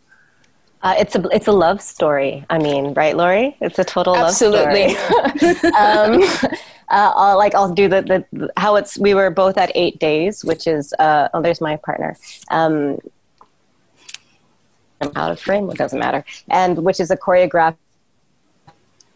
Uh, 0.81 0.95
it's 0.97 1.17
a 1.17 1.21
it's 1.35 1.49
a 1.49 1.53
love 1.53 1.83
story. 1.83 2.47
I 2.55 2.59
mean, 2.59 2.95
right, 2.95 3.17
Laurie? 3.17 3.57
It's 3.61 3.81
a 3.81 3.85
total 3.85 4.15
Absolutely. 4.15 4.95
love 4.95 5.39
story. 5.59 5.73
um, 5.83 6.23
uh, 6.91 7.13
I'll, 7.15 7.37
like 7.37 7.55
I'll 7.55 7.73
do 7.73 7.89
the, 7.89 8.25
the 8.33 8.51
how 8.57 8.77
it's. 8.77 8.99
We 8.99 9.15
were 9.15 9.31
both 9.31 9.59
at 9.59 9.71
eight 9.75 9.99
days, 9.99 10.45
which 10.45 10.67
is 10.67 10.93
uh, 10.99 11.29
oh, 11.35 11.43
there's 11.43 11.61
my 11.61 11.77
partner. 11.77 12.17
Um, 12.51 12.99
I'm 15.01 15.13
out 15.15 15.31
of 15.31 15.41
frame. 15.41 15.71
It 15.71 15.77
doesn't 15.77 15.99
matter. 15.99 16.25
And 16.49 16.85
which 16.85 17.01
is 17.01 17.11
a 17.11 17.17
choreograph. 17.17 17.77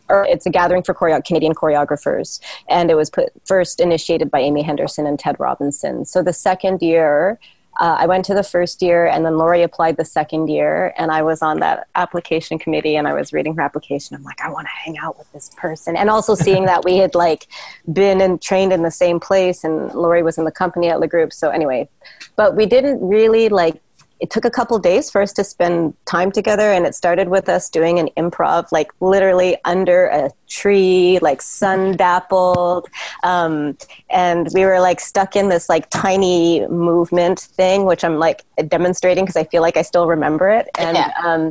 Or 0.09 0.27
it's 0.27 0.45
a 0.45 0.51
gathering 0.51 0.83
for 0.83 0.93
choreo- 0.93 1.25
Canadian 1.25 1.55
choreographers, 1.55 2.39
and 2.69 2.91
it 2.91 2.97
was 2.97 3.09
put 3.09 3.31
first 3.47 3.81
initiated 3.81 4.31
by 4.31 4.41
Amy 4.41 4.61
Henderson 4.61 5.07
and 5.07 5.19
Ted 5.19 5.37
Robinson. 5.39 6.05
So 6.05 6.23
the 6.23 6.35
second 6.35 6.83
year, 6.83 7.39
uh, 7.83 7.97
I 7.99 8.07
went 8.07 8.25
to 8.27 8.35
the 8.35 8.45
first 8.45 8.81
year, 8.81 9.07
and 9.07 9.27
then 9.27 9.37
Laurie 9.37 9.65
applied 9.65 9.97
the 9.97 10.05
second 10.05 10.47
year, 10.47 10.95
and 10.97 11.11
I 11.11 11.23
was 11.23 11.43
on 11.43 11.59
that 11.59 11.89
application 11.97 12.57
committee, 12.57 12.95
and 12.95 13.09
I 13.09 13.13
was 13.13 13.33
reading 13.33 13.57
her 13.57 13.61
application. 13.61 14.15
I'm 14.15 14.23
like, 14.23 14.41
I 14.41 14.49
want 14.51 14.69
to 14.69 14.73
hang 14.85 14.99
out 14.99 15.19
with 15.19 15.31
this 15.33 15.51
person, 15.57 15.97
and 15.97 16.09
also 16.09 16.37
seeing 16.37 16.67
that 16.67 16.85
we 16.85 16.99
had 16.99 17.17
like 17.17 17.49
been 17.93 18.21
and 18.21 18.41
trained 18.41 18.73
in 18.73 18.83
the 18.83 18.91
same 18.93 19.19
place, 19.19 19.65
and 19.65 19.93
Laurie 19.95 20.23
was 20.23 20.39
in 20.39 20.45
the 20.45 20.53
company 20.53 20.91
at 20.91 21.01
the 21.01 21.09
group. 21.09 21.33
So 21.33 21.51
anyway, 21.51 21.89
but 22.37 22.55
we 22.55 22.67
didn't 22.67 23.01
really 23.05 23.49
like 23.49 23.83
it 24.21 24.31
took 24.31 24.45
a 24.45 24.51
couple 24.51 24.79
days 24.79 25.11
for 25.11 25.21
us 25.21 25.33
to 25.33 25.43
spend 25.43 25.95
time 26.07 26.31
together 26.31 26.71
and 26.71 26.87
it 26.87 26.95
started 26.95 27.29
with 27.29 27.49
us 27.49 27.69
doing 27.69 27.99
an 27.99 28.09
improv 28.17 28.71
like 28.71 28.93
literally 29.01 29.57
under 29.65 30.07
a 30.07 30.31
tree 30.59 31.19
like 31.23 31.41
sun 31.41 31.97
dappled 31.97 32.85
um, 33.33 33.77
and 34.11 34.49
we 34.55 34.63
were 34.69 34.81
like 34.89 35.01
stuck 35.01 35.35
in 35.41 35.49
this 35.49 35.69
like 35.75 35.89
tiny 35.91 36.67
movement 36.69 37.39
thing 37.59 37.79
which 37.91 38.03
i'm 38.05 38.19
like 38.19 38.43
demonstrating 38.69 39.25
because 39.25 39.37
i 39.37 39.45
feel 39.53 39.63
like 39.63 39.77
i 39.77 39.83
still 39.83 40.07
remember 40.07 40.47
it. 40.59 40.67
And 40.79 40.97
Yeah. 40.97 41.11
um, 41.27 41.43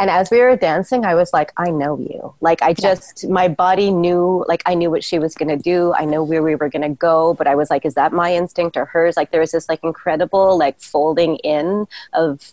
and 0.00 0.08
as 0.10 0.30
we 0.30 0.38
were 0.40 0.56
dancing 0.56 1.04
i 1.04 1.14
was 1.14 1.30
like 1.38 1.50
i 1.56 1.70
know 1.70 1.92
you. 2.10 2.22
Like 2.40 2.60
i 2.62 2.72
just 2.86 3.28
my 3.40 3.46
body 3.64 3.90
knew 4.04 4.44
like 4.48 4.62
i 4.66 4.74
knew 4.74 4.90
what 4.94 5.04
she 5.08 5.18
was 5.24 5.32
going 5.34 5.52
to 5.56 5.62
do. 5.72 5.92
I 6.02 6.04
know 6.12 6.22
where 6.30 6.42
we 6.48 6.54
were 6.60 6.70
going 6.74 6.86
to 6.90 6.96
go 7.10 7.34
but 7.38 7.46
i 7.46 7.54
was 7.60 7.68
like 7.70 7.84
is 7.88 7.94
that 7.94 8.12
my 8.12 8.30
instinct 8.40 8.76
or 8.76 8.84
hers? 8.94 9.16
Like 9.16 9.30
there 9.30 9.40
was 9.40 9.52
this 9.52 9.68
like 9.68 9.82
incredible 9.84 10.58
like 10.64 10.76
folding 10.80 11.36
in 11.54 11.86
of 12.12 12.52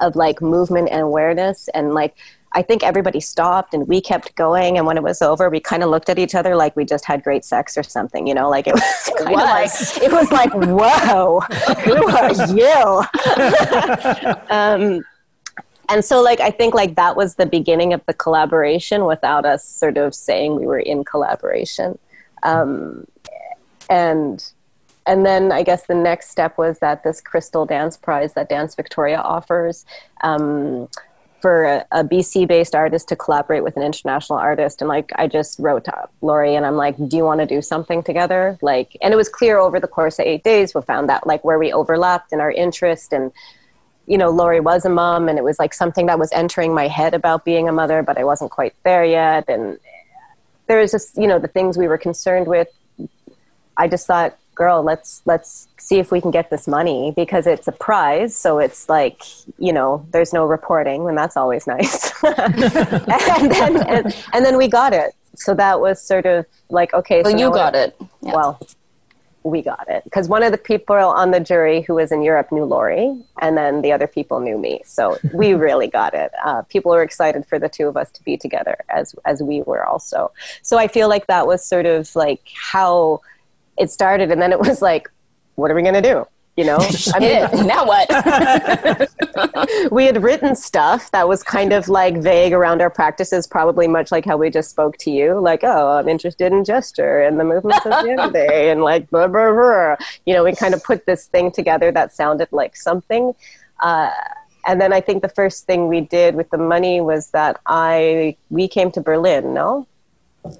of 0.00 0.16
like 0.16 0.38
movement 0.42 0.88
and 0.90 1.02
awareness 1.10 1.68
and 1.76 1.94
like 2.00 2.14
I 2.54 2.62
think 2.62 2.82
everybody 2.82 3.20
stopped 3.20 3.74
and 3.74 3.86
we 3.88 4.00
kept 4.00 4.34
going. 4.36 4.78
And 4.78 4.86
when 4.86 4.96
it 4.96 5.02
was 5.02 5.20
over 5.20 5.50
we 5.50 5.60
kind 5.60 5.82
of 5.82 5.90
looked 5.90 6.08
at 6.08 6.18
each 6.18 6.34
other 6.34 6.56
like 6.56 6.76
we 6.76 6.84
just 6.84 7.04
had 7.04 7.22
great 7.22 7.44
sex 7.44 7.76
or 7.76 7.82
something 7.82 8.26
you 8.26 8.34
know 8.34 8.48
like 8.48 8.66
it 8.66 8.74
was 8.74 9.10
kind 9.18 9.34
of 9.34 9.40
like 9.40 9.70
it 10.02 10.12
was 10.12 10.30
like 10.30 10.52
whoa 10.54 11.40
who 11.84 12.08
are 12.08 12.32
you? 12.54 13.04
Um, 14.50 15.04
and 15.88 16.04
so 16.04 16.22
like 16.22 16.40
I 16.40 16.50
think 16.50 16.74
like 16.74 16.94
that 16.96 17.16
was 17.16 17.34
the 17.34 17.46
beginning 17.46 17.92
of 17.92 18.00
the 18.06 18.14
collaboration 18.14 19.04
without 19.04 19.44
us 19.44 19.64
sort 19.64 19.98
of 19.98 20.14
saying 20.14 20.56
we 20.56 20.66
were 20.66 20.78
in 20.78 21.04
collaboration. 21.04 21.98
Um, 22.42 23.06
and 23.90 24.44
and 25.06 25.26
then 25.26 25.52
I 25.52 25.62
guess 25.62 25.86
the 25.86 25.94
next 25.94 26.30
step 26.30 26.56
was 26.56 26.78
that 26.78 27.04
this 27.04 27.20
Crystal 27.20 27.66
Dance 27.66 27.96
Prize 27.96 28.32
that 28.34 28.48
Dance 28.48 28.74
Victoria 28.74 29.18
offers 29.18 29.84
um, 30.22 30.88
for 31.44 31.64
a, 31.64 31.84
a 31.92 32.02
BC 32.02 32.48
based 32.48 32.74
artist 32.74 33.06
to 33.08 33.16
collaborate 33.16 33.62
with 33.62 33.76
an 33.76 33.82
international 33.82 34.38
artist. 34.38 34.80
And 34.80 34.88
like, 34.88 35.12
I 35.16 35.28
just 35.28 35.58
wrote 35.58 35.84
to 35.84 36.08
Laurie 36.22 36.54
and 36.54 36.64
I'm 36.64 36.76
like, 36.76 36.96
do 36.96 37.18
you 37.18 37.24
want 37.24 37.40
to 37.40 37.46
do 37.46 37.60
something 37.60 38.02
together? 38.02 38.58
Like, 38.62 38.96
and 39.02 39.12
it 39.12 39.18
was 39.18 39.28
clear 39.28 39.58
over 39.58 39.78
the 39.78 39.86
course 39.86 40.18
of 40.18 40.24
eight 40.24 40.42
days, 40.42 40.74
we 40.74 40.80
found 40.80 41.10
that 41.10 41.26
like 41.26 41.44
where 41.44 41.58
we 41.58 41.70
overlapped 41.70 42.32
in 42.32 42.40
our 42.40 42.50
interest 42.50 43.12
and 43.12 43.30
you 44.06 44.16
know, 44.16 44.30
Laurie 44.30 44.60
was 44.60 44.86
a 44.86 44.88
mom, 44.88 45.28
and 45.28 45.38
it 45.38 45.44
was 45.44 45.58
like 45.58 45.74
something 45.74 46.06
that 46.06 46.18
was 46.18 46.32
entering 46.32 46.74
my 46.74 46.88
head 46.88 47.12
about 47.12 47.44
being 47.44 47.68
a 47.68 47.72
mother, 47.72 48.02
but 48.02 48.18
I 48.18 48.24
wasn't 48.24 48.50
quite 48.50 48.74
there 48.82 49.04
yet. 49.04 49.44
And 49.48 49.78
there 50.66 50.78
was 50.78 50.90
just, 50.90 51.16
you 51.16 51.26
know, 51.26 51.38
the 51.38 51.48
things 51.48 51.76
we 51.76 51.88
were 51.88 51.98
concerned 51.98 52.46
with. 52.46 52.68
I 53.76 53.88
just 53.88 54.06
thought, 54.06 54.36
girl, 54.54 54.82
let's 54.82 55.22
let's 55.24 55.68
see 55.78 55.98
if 55.98 56.10
we 56.10 56.20
can 56.20 56.30
get 56.30 56.50
this 56.50 56.66
money 56.66 57.12
because 57.16 57.46
it's 57.46 57.68
a 57.68 57.72
prize. 57.72 58.36
So 58.36 58.58
it's 58.58 58.88
like, 58.88 59.22
you 59.58 59.72
know, 59.72 60.06
there's 60.10 60.32
no 60.32 60.44
reporting, 60.44 61.08
and 61.08 61.16
that's 61.16 61.36
always 61.36 61.66
nice. 61.66 62.12
and 62.24 63.52
then 63.52 63.88
and, 63.88 64.16
and 64.32 64.44
then 64.44 64.56
we 64.56 64.68
got 64.68 64.92
it. 64.92 65.14
So 65.36 65.54
that 65.54 65.80
was 65.80 66.00
sort 66.00 66.26
of 66.26 66.46
like, 66.70 66.94
okay, 66.94 67.22
Well, 67.22 67.32
so 67.32 67.38
you 67.38 67.50
got 67.50 67.74
it. 67.74 67.96
Yeah. 68.22 68.34
well, 68.34 68.60
we 69.44 69.60
got 69.60 69.86
it 69.88 70.02
because 70.04 70.26
one 70.26 70.42
of 70.42 70.52
the 70.52 70.58
people 70.58 70.96
on 70.96 71.30
the 71.30 71.38
jury 71.38 71.82
who 71.82 71.94
was 71.94 72.10
in 72.10 72.22
Europe 72.22 72.50
knew 72.50 72.64
Laurie, 72.64 73.22
and 73.42 73.56
then 73.58 73.82
the 73.82 73.92
other 73.92 74.06
people 74.06 74.40
knew 74.40 74.56
me. 74.56 74.80
So 74.86 75.18
we 75.34 75.52
really 75.52 75.86
got 75.86 76.14
it. 76.14 76.32
Uh, 76.44 76.62
people 76.62 76.92
were 76.92 77.02
excited 77.02 77.44
for 77.46 77.58
the 77.58 77.68
two 77.68 77.86
of 77.86 77.96
us 77.96 78.10
to 78.12 78.22
be 78.24 78.38
together, 78.38 78.78
as 78.88 79.14
as 79.26 79.42
we 79.42 79.60
were 79.62 79.84
also. 79.84 80.32
So 80.62 80.78
I 80.78 80.88
feel 80.88 81.08
like 81.08 81.26
that 81.26 81.46
was 81.46 81.64
sort 81.64 81.84
of 81.84 82.14
like 82.16 82.40
how 82.54 83.20
it 83.76 83.90
started, 83.90 84.30
and 84.30 84.40
then 84.40 84.52
it 84.52 84.58
was 84.58 84.80
like, 84.82 85.10
what 85.56 85.70
are 85.70 85.74
we 85.74 85.82
going 85.82 85.94
to 85.94 86.02
do? 86.02 86.26
You 86.56 86.64
know, 86.66 86.78
I 87.14 87.18
mean, 87.18 87.66
now 87.66 87.84
what? 87.84 88.08
we 89.92 90.06
had 90.06 90.22
written 90.22 90.54
stuff 90.54 91.10
that 91.10 91.26
was 91.26 91.42
kind 91.42 91.72
of 91.72 91.88
like 91.88 92.18
vague 92.18 92.52
around 92.52 92.80
our 92.80 92.90
practices, 92.90 93.48
probably 93.48 93.88
much 93.88 94.12
like 94.12 94.24
how 94.24 94.36
we 94.36 94.50
just 94.50 94.70
spoke 94.70 94.96
to 94.98 95.10
you, 95.10 95.40
like, 95.40 95.64
oh, 95.64 95.98
I'm 95.98 96.08
interested 96.08 96.52
in 96.52 96.64
gesture 96.64 97.22
and 97.22 97.40
the 97.40 97.44
movements 97.44 97.84
of 97.84 97.90
the 98.04 98.14
other 98.16 98.32
day, 98.32 98.70
and 98.70 98.82
like, 98.82 99.10
blah, 99.10 99.26
blah, 99.26 99.50
blah. 99.52 99.96
You 100.26 100.34
know, 100.34 100.44
we 100.44 100.54
kind 100.54 100.74
of 100.74 100.84
put 100.84 101.06
this 101.06 101.26
thing 101.26 101.50
together 101.50 101.90
that 101.90 102.14
sounded 102.14 102.48
like 102.52 102.76
something. 102.76 103.34
Uh, 103.80 104.10
and 104.66 104.80
then 104.80 104.92
I 104.92 105.00
think 105.00 105.22
the 105.22 105.28
first 105.28 105.66
thing 105.66 105.88
we 105.88 106.02
did 106.02 106.36
with 106.36 106.50
the 106.50 106.58
money 106.58 107.00
was 107.00 107.30
that 107.30 107.60
I 107.66 108.36
we 108.50 108.68
came 108.68 108.92
to 108.92 109.00
Berlin. 109.00 109.54
No, 109.54 109.88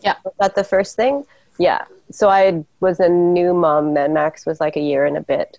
yeah. 0.02 0.16
was 0.25 0.35
that 0.40 0.54
the 0.56 0.64
first 0.64 0.97
thing? 0.97 1.25
Yeah. 1.59 1.85
So 2.11 2.28
I 2.28 2.64
was 2.80 3.00
a 3.00 3.08
new 3.08 3.54
mom 3.54 3.94
then. 3.94 4.12
Max 4.12 4.46
was 4.46 4.61
like 4.61 4.76
a 4.76 4.80
year 4.80 5.04
and 5.04 5.16
a 5.16 5.20
bit. 5.20 5.58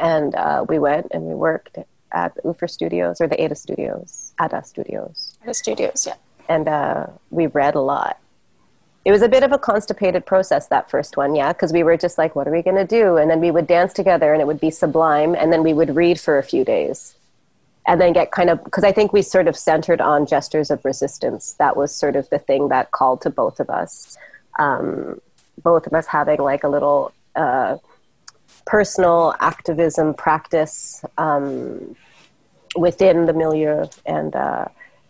And 0.00 0.34
uh, 0.34 0.64
we 0.68 0.78
went 0.78 1.08
and 1.12 1.24
we 1.24 1.34
worked 1.34 1.78
at 2.12 2.34
the 2.34 2.42
Uferstudios 2.42 3.20
or 3.20 3.26
the 3.26 3.42
Ada 3.42 3.54
Studios, 3.54 4.32
Ada 4.40 4.62
Studios. 4.64 5.36
The 5.44 5.54
studios, 5.54 6.06
yeah. 6.06 6.14
And 6.48 6.68
uh, 6.68 7.06
we 7.30 7.46
read 7.46 7.74
a 7.74 7.80
lot. 7.80 8.18
It 9.04 9.12
was 9.12 9.22
a 9.22 9.28
bit 9.28 9.42
of 9.42 9.52
a 9.52 9.58
constipated 9.58 10.26
process, 10.26 10.66
that 10.68 10.90
first 10.90 11.16
one, 11.16 11.34
yeah, 11.34 11.52
because 11.52 11.72
we 11.72 11.82
were 11.82 11.96
just 11.96 12.18
like, 12.18 12.34
what 12.34 12.46
are 12.46 12.50
we 12.50 12.62
going 12.62 12.76
to 12.76 12.86
do? 12.86 13.16
And 13.16 13.30
then 13.30 13.40
we 13.40 13.50
would 13.50 13.66
dance 13.66 13.92
together 13.92 14.32
and 14.32 14.42
it 14.42 14.46
would 14.46 14.60
be 14.60 14.70
sublime. 14.70 15.34
And 15.34 15.52
then 15.52 15.62
we 15.62 15.72
would 15.72 15.96
read 15.96 16.20
for 16.20 16.38
a 16.38 16.42
few 16.42 16.64
days 16.64 17.14
and 17.86 18.00
then 18.00 18.12
get 18.12 18.30
kind 18.30 18.50
of 18.50 18.62
because 18.62 18.84
I 18.84 18.92
think 18.92 19.14
we 19.14 19.22
sort 19.22 19.48
of 19.48 19.56
centered 19.56 20.00
on 20.00 20.26
gestures 20.26 20.70
of 20.70 20.84
resistance. 20.84 21.54
That 21.54 21.76
was 21.76 21.94
sort 21.94 22.16
of 22.16 22.28
the 22.28 22.38
thing 22.38 22.68
that 22.68 22.90
called 22.90 23.22
to 23.22 23.30
both 23.30 23.60
of 23.60 23.70
us. 23.70 24.18
Um, 24.58 25.20
both 25.62 25.86
of 25.86 25.92
us 25.92 26.06
having 26.06 26.40
like 26.40 26.64
a 26.64 26.68
little 26.68 27.12
uh, 27.36 27.76
personal 28.66 29.34
activism 29.40 30.14
practice 30.14 31.04
um, 31.16 31.96
within 32.76 33.26
the 33.26 33.32
milieu, 33.32 33.86
and 34.06 34.34
uh, 34.36 34.66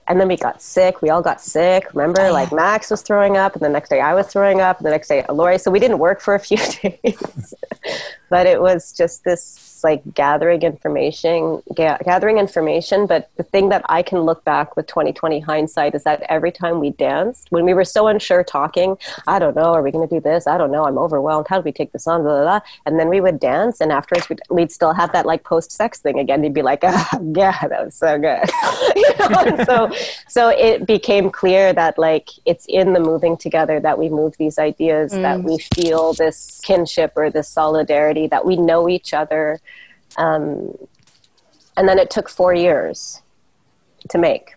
and 0.07 0.21
then 0.21 0.29
we 0.29 0.37
got 0.37 0.63
sick. 0.63 1.03
We 1.03 1.11
all 1.11 1.23
got 1.23 1.41
sick. 1.41 1.93
Remember, 1.95 2.31
like 2.31 2.53
Max 2.53 2.91
was 2.91 3.03
throwing 3.03 3.37
up, 3.37 3.55
and 3.55 3.63
the 3.63 3.69
next 3.69 3.91
day 3.91 4.01
I 4.01 4.15
was 4.15 4.27
throwing 4.27 4.61
up, 4.61 4.79
and 4.79 4.87
the 4.87 4.91
next 4.91 5.09
day 5.09 5.25
Laurie. 5.29 5.59
So 5.59 5.71
we 5.71 5.81
didn't 5.81 5.99
work 5.99 6.21
for 6.21 6.35
a 6.35 6.41
few 6.41 6.57
days, 6.83 7.55
but 8.31 8.47
it 8.47 8.61
was 8.61 8.93
just 8.93 9.25
this 9.25 9.43
like 9.85 10.03
gathering 10.15 10.63
information, 10.63 11.63
ga- 11.75 11.99
gathering 12.05 12.39
information. 12.39 13.07
But 13.07 13.31
the 13.37 13.43
thing 13.43 13.69
that 13.71 13.85
I 13.89 14.03
can 14.03 14.21
look 14.21 14.45
back 14.45 14.77
with 14.77 14.87
2020 14.87 15.41
hindsight 15.41 15.95
is 15.95 16.05
that 16.05 16.23
every 16.29 16.53
time 16.53 16.81
we 16.81 16.91
danced, 16.91 17.47
when 17.51 17.65
we 17.65 17.75
were 17.75 17.85
so 17.85 18.07
unsure 18.07 18.45
talking, 18.45 18.97
I 19.27 19.39
don't 19.39 19.57
know, 19.57 19.73
are 19.75 19.83
we 19.83 19.91
going 19.91 20.07
to 20.07 20.15
do 20.15 20.21
this? 20.21 20.47
I 20.47 20.59
don't 20.59 20.71
know. 20.71 20.85
I'm 20.85 20.99
overwhelmed. 20.99 21.47
How 21.49 21.59
do 21.59 21.63
we 21.63 21.73
take 21.73 21.93
this 21.93 22.07
on? 22.07 22.23
Blah, 22.23 22.35
blah, 22.35 22.43
blah. 22.43 22.61
And 22.87 22.99
then 22.99 23.09
we 23.09 23.21
would 23.21 23.41
dance, 23.41 23.81
and 23.81 23.93
afterwards 23.93 24.29
we'd, 24.29 24.41
we'd 24.51 24.73
still 24.73 24.93
have 24.93 25.13
that 25.13 25.27
like 25.27 25.45
post 25.45 25.73
sex 25.73 26.01
thing 26.01 26.19
again. 26.19 26.43
You'd 26.43 26.55
be 26.55 26.63
like, 26.63 26.81
ah, 26.85 27.19
yeah, 27.35 27.67
that 27.67 27.85
was 27.85 27.95
so 27.95 28.19
good. 28.19 28.49
you 28.97 29.15
know? 29.19 29.41
And 29.47 29.67
so, 29.67 29.91
so 30.29 30.49
it 30.49 30.87
became 30.87 31.31
clear 31.31 31.73
that 31.73 31.99
like 31.99 32.31
it's 32.45 32.67
in 32.69 32.93
the 32.93 33.01
moving 33.01 33.37
together 33.37 33.81
that 33.81 33.99
we 33.99 34.09
move 34.09 34.37
these 34.39 34.59
ideas, 34.59 35.13
that 35.13 35.43
we 35.43 35.59
feel 35.75 36.13
this 36.15 36.61
kinship 36.65 37.13
or 37.17 37.31
this 37.31 37.49
solidarity, 37.49 38.27
that 38.29 38.45
we 38.45 38.57
know 38.57 38.89
each 38.89 39.15
other. 39.15 39.61
Um, 40.17 40.77
and 41.77 41.89
then 41.89 41.99
it 41.99 42.11
took 42.11 42.29
four 42.29 42.55
years 42.55 43.23
to 44.11 44.19
make. 44.19 44.55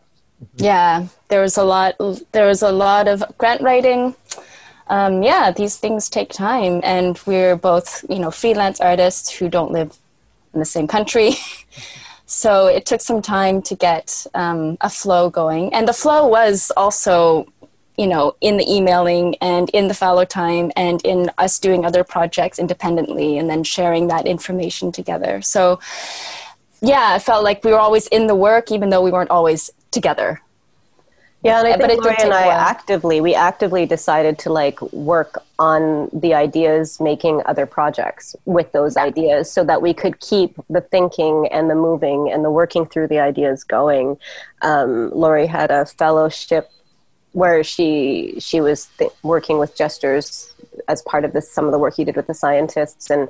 yeah 0.55 1.07
there 1.29 1.41
was 1.41 1.57
a 1.57 1.63
lot 1.63 1.95
there 2.31 2.47
was 2.47 2.61
a 2.63 2.71
lot 2.71 3.07
of 3.07 3.23
grant 3.37 3.61
writing. 3.61 4.15
Um, 4.87 5.23
yeah 5.23 5.51
these 5.51 5.77
things 5.77 6.09
take 6.09 6.29
time 6.29 6.81
and 6.83 7.19
we're 7.25 7.55
both 7.55 8.03
you 8.09 8.19
know 8.19 8.31
freelance 8.31 8.79
artists 8.81 9.29
who 9.29 9.49
don't 9.49 9.71
live 9.71 9.97
in 10.53 10.59
the 10.59 10.65
same 10.65 10.87
country. 10.87 11.33
So 12.31 12.67
it 12.67 12.85
took 12.85 13.01
some 13.01 13.21
time 13.21 13.61
to 13.63 13.75
get 13.75 14.25
um, 14.33 14.77
a 14.79 14.89
flow 14.89 15.29
going. 15.29 15.73
And 15.73 15.85
the 15.85 15.93
flow 15.93 16.25
was 16.25 16.71
also 16.77 17.45
you 17.97 18.07
know 18.07 18.35
in 18.41 18.57
the 18.57 18.69
emailing 18.71 19.35
and 19.41 19.69
in 19.71 19.87
the 19.87 19.93
fallow 19.93 20.25
time 20.25 20.71
and 20.75 21.01
in 21.05 21.29
us 21.37 21.59
doing 21.59 21.85
other 21.85 22.03
projects 22.03 22.57
independently 22.59 23.37
and 23.37 23.49
then 23.49 23.63
sharing 23.63 24.07
that 24.07 24.25
information 24.25 24.91
together 24.91 25.41
so 25.41 25.79
yeah, 26.81 27.11
I 27.11 27.19
felt 27.19 27.43
like 27.43 27.63
we 27.63 27.71
were 27.71 27.79
always 27.79 28.07
in 28.07 28.27
the 28.27 28.35
work, 28.35 28.71
even 28.71 28.89
though 28.89 29.03
we 29.03 29.11
weren't 29.11 29.29
always 29.29 29.69
together. 29.91 30.41
Yeah, 31.43 31.59
and 31.59 31.67
I 31.67 31.77
But 31.77 31.87
think 31.87 31.93
it 31.93 32.05
Laurie 32.05 32.17
and 32.21 32.33
I 32.33 32.47
actively, 32.47 33.19
we 33.19 33.33
actively 33.33 33.87
decided 33.87 34.37
to 34.39 34.51
like 34.51 34.79
work 34.91 35.43
on 35.57 36.09
the 36.13 36.35
ideas, 36.35 36.99
making 36.99 37.41
other 37.45 37.65
projects 37.65 38.35
with 38.45 38.71
those 38.73 38.95
ideas, 38.95 39.51
so 39.51 39.63
that 39.63 39.81
we 39.81 39.93
could 39.93 40.19
keep 40.19 40.55
the 40.69 40.81
thinking 40.81 41.47
and 41.51 41.69
the 41.69 41.75
moving 41.75 42.31
and 42.31 42.45
the 42.45 42.51
working 42.51 42.85
through 42.85 43.07
the 43.07 43.19
ideas 43.19 43.63
going. 43.63 44.17
Um, 44.61 45.11
Laurie 45.11 45.47
had 45.47 45.71
a 45.71 45.85
fellowship 45.85 46.71
where 47.33 47.63
she 47.63 48.35
she 48.39 48.61
was 48.61 48.87
th- 48.97 49.11
working 49.23 49.57
with 49.57 49.75
gestures 49.75 50.53
as 50.87 51.01
part 51.03 51.25
of 51.25 51.33
this 51.33 51.51
some 51.51 51.65
of 51.65 51.71
the 51.71 51.79
work 51.79 51.95
he 51.95 52.03
did 52.03 52.15
with 52.15 52.27
the 52.27 52.33
scientists, 52.33 53.09
and 53.09 53.29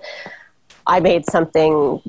I 0.87 0.99
made 0.99 1.25
something 1.25 2.01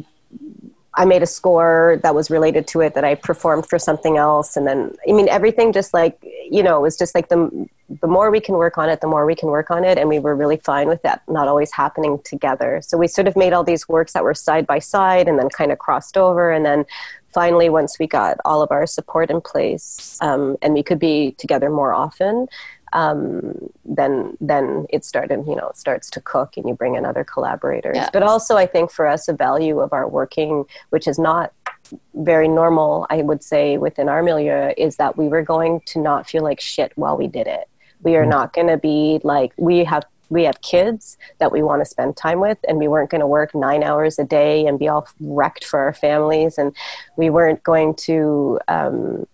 I 0.94 1.06
made 1.06 1.22
a 1.22 1.26
score 1.26 1.98
that 2.02 2.14
was 2.14 2.30
related 2.30 2.66
to 2.68 2.82
it 2.82 2.94
that 2.94 3.04
I 3.04 3.14
performed 3.14 3.66
for 3.66 3.78
something 3.78 4.16
else, 4.16 4.56
and 4.56 4.66
then 4.66 4.94
I 5.08 5.12
mean 5.12 5.28
everything 5.28 5.72
just 5.72 5.94
like 5.94 6.18
you 6.50 6.62
know 6.62 6.78
it 6.78 6.82
was 6.82 6.96
just 6.96 7.14
like 7.14 7.28
the 7.28 7.68
the 8.00 8.06
more 8.06 8.30
we 8.30 8.40
can 8.40 8.54
work 8.54 8.78
on 8.78 8.88
it, 8.88 9.00
the 9.00 9.06
more 9.06 9.26
we 9.26 9.34
can 9.34 9.48
work 9.50 9.70
on 9.70 9.84
it, 9.84 9.98
and 9.98 10.08
we 10.08 10.18
were 10.18 10.34
really 10.34 10.56
fine 10.58 10.88
with 10.88 11.02
that 11.02 11.22
not 11.28 11.48
always 11.48 11.72
happening 11.72 12.20
together. 12.24 12.80
So 12.82 12.96
we 12.96 13.06
sort 13.06 13.26
of 13.28 13.36
made 13.36 13.52
all 13.52 13.64
these 13.64 13.88
works 13.88 14.12
that 14.14 14.24
were 14.24 14.34
side 14.34 14.66
by 14.66 14.78
side, 14.78 15.28
and 15.28 15.38
then 15.38 15.48
kind 15.48 15.72
of 15.72 15.78
crossed 15.78 16.16
over, 16.16 16.50
and 16.50 16.64
then 16.64 16.84
finally 17.32 17.68
once 17.68 17.98
we 17.98 18.06
got 18.06 18.36
all 18.44 18.62
of 18.62 18.70
our 18.70 18.86
support 18.86 19.30
in 19.30 19.40
place, 19.40 20.18
um, 20.20 20.56
and 20.62 20.74
we 20.74 20.82
could 20.82 20.98
be 20.98 21.32
together 21.38 21.70
more 21.70 21.92
often. 21.92 22.46
Um, 22.94 23.70
then 23.86 24.36
then 24.38 24.84
it 24.90 25.02
started 25.02 25.44
you 25.46 25.56
know 25.56 25.68
it 25.68 25.78
starts 25.78 26.10
to 26.10 26.20
cook 26.20 26.58
and 26.58 26.68
you 26.68 26.74
bring 26.74 26.94
in 26.94 27.06
other 27.06 27.24
collaborators 27.24 27.96
Yeah. 27.96 28.10
but 28.12 28.22
also 28.22 28.58
i 28.58 28.66
think 28.66 28.90
for 28.90 29.06
us 29.06 29.28
a 29.28 29.32
value 29.32 29.80
of 29.80 29.94
our 29.94 30.06
working 30.06 30.66
which 30.90 31.08
is 31.08 31.18
not 31.18 31.54
very 32.12 32.48
normal 32.48 33.06
i 33.08 33.22
would 33.22 33.42
say 33.42 33.78
within 33.78 34.10
our 34.10 34.22
milieu 34.22 34.74
is 34.76 34.96
that 34.96 35.16
we 35.16 35.26
were 35.28 35.40
going 35.40 35.80
to 35.86 36.00
not 36.02 36.28
feel 36.28 36.42
like 36.42 36.60
shit 36.60 36.92
while 36.96 37.16
we 37.16 37.28
did 37.28 37.46
it 37.46 37.66
we 38.02 38.14
are 38.16 38.26
not 38.26 38.52
going 38.52 38.66
to 38.68 38.76
be 38.76 39.20
like 39.24 39.52
we 39.56 39.84
have 39.84 40.04
we 40.32 40.44
have 40.44 40.60
kids 40.62 41.18
that 41.38 41.52
we 41.52 41.62
want 41.62 41.80
to 41.80 41.84
spend 41.84 42.16
time 42.16 42.40
with 42.40 42.58
and 42.66 42.78
we 42.78 42.88
weren't 42.88 43.10
going 43.10 43.20
to 43.20 43.26
work 43.26 43.54
nine 43.54 43.82
hours 43.82 44.18
a 44.18 44.24
day 44.24 44.66
and 44.66 44.78
be 44.78 44.88
all 44.88 45.06
wrecked 45.20 45.64
for 45.64 45.80
our 45.80 45.92
families 45.92 46.58
and 46.58 46.74
we 47.16 47.30
weren't 47.30 47.62
going 47.62 47.94
to 47.94 48.58
um, 48.68 49.26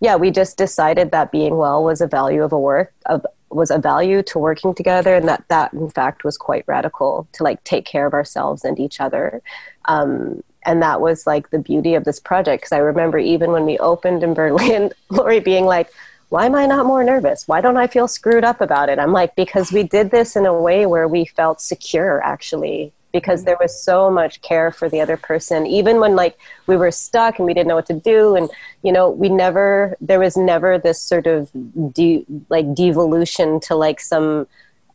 yeah, 0.00 0.16
we 0.16 0.30
just 0.30 0.58
decided 0.58 1.10
that 1.10 1.32
being 1.32 1.56
well 1.56 1.82
was 1.82 2.00
a 2.00 2.06
value 2.06 2.42
of 2.42 2.52
a 2.52 2.58
work 2.58 2.92
of 3.06 3.24
was 3.48 3.70
a 3.70 3.78
value 3.78 4.22
to 4.24 4.38
working 4.38 4.74
together, 4.74 5.14
and 5.14 5.28
that 5.28 5.44
that 5.48 5.72
in 5.72 5.88
fact 5.88 6.24
was 6.24 6.36
quite 6.36 6.64
radical 6.66 7.26
to 7.32 7.42
like 7.42 7.62
take 7.64 7.86
care 7.86 8.06
of 8.06 8.12
ourselves 8.12 8.64
and 8.64 8.78
each 8.78 9.00
other. 9.00 9.40
Um, 9.86 10.42
and 10.66 10.82
that 10.82 11.00
was 11.00 11.26
like 11.26 11.50
the 11.50 11.60
beauty 11.60 11.94
of 11.94 12.04
this 12.04 12.18
project 12.18 12.62
because 12.62 12.72
I 12.72 12.78
remember 12.78 13.18
even 13.18 13.52
when 13.52 13.64
we 13.64 13.78
opened 13.78 14.22
in 14.22 14.34
Berlin, 14.34 14.92
Laurie 15.10 15.40
being 15.40 15.64
like, 15.64 15.90
"Why 16.28 16.46
am 16.46 16.54
I 16.54 16.66
not 16.66 16.86
more 16.86 17.04
nervous? 17.04 17.46
Why 17.46 17.60
don't 17.60 17.76
I 17.76 17.86
feel 17.86 18.08
screwed 18.08 18.44
up 18.44 18.60
about 18.60 18.88
it?" 18.88 18.98
I'm 18.98 19.12
like, 19.12 19.34
"Because 19.36 19.72
we 19.72 19.82
did 19.82 20.10
this 20.10 20.36
in 20.36 20.46
a 20.46 20.54
way 20.54 20.86
where 20.86 21.08
we 21.08 21.24
felt 21.24 21.60
secure, 21.60 22.22
actually." 22.22 22.92
Because 23.12 23.44
there 23.44 23.56
was 23.58 23.82
so 23.82 24.10
much 24.10 24.42
care 24.42 24.70
for 24.70 24.90
the 24.90 25.00
other 25.00 25.16
person, 25.16 25.66
even 25.66 26.00
when 26.00 26.14
like 26.16 26.36
we 26.66 26.76
were 26.76 26.90
stuck 26.90 27.38
and 27.38 27.46
we 27.46 27.54
didn't 27.54 27.68
know 27.68 27.76
what 27.76 27.86
to 27.86 27.94
do, 27.94 28.36
and 28.36 28.50
you 28.82 28.92
know, 28.92 29.08
we 29.08 29.28
never 29.28 29.96
there 30.00 30.20
was 30.20 30.36
never 30.36 30.78
this 30.78 31.00
sort 31.00 31.26
of 31.26 31.50
de- 31.94 32.26
like 32.50 32.74
devolution 32.74 33.60
to 33.60 33.74
like 33.74 34.00
some 34.00 34.46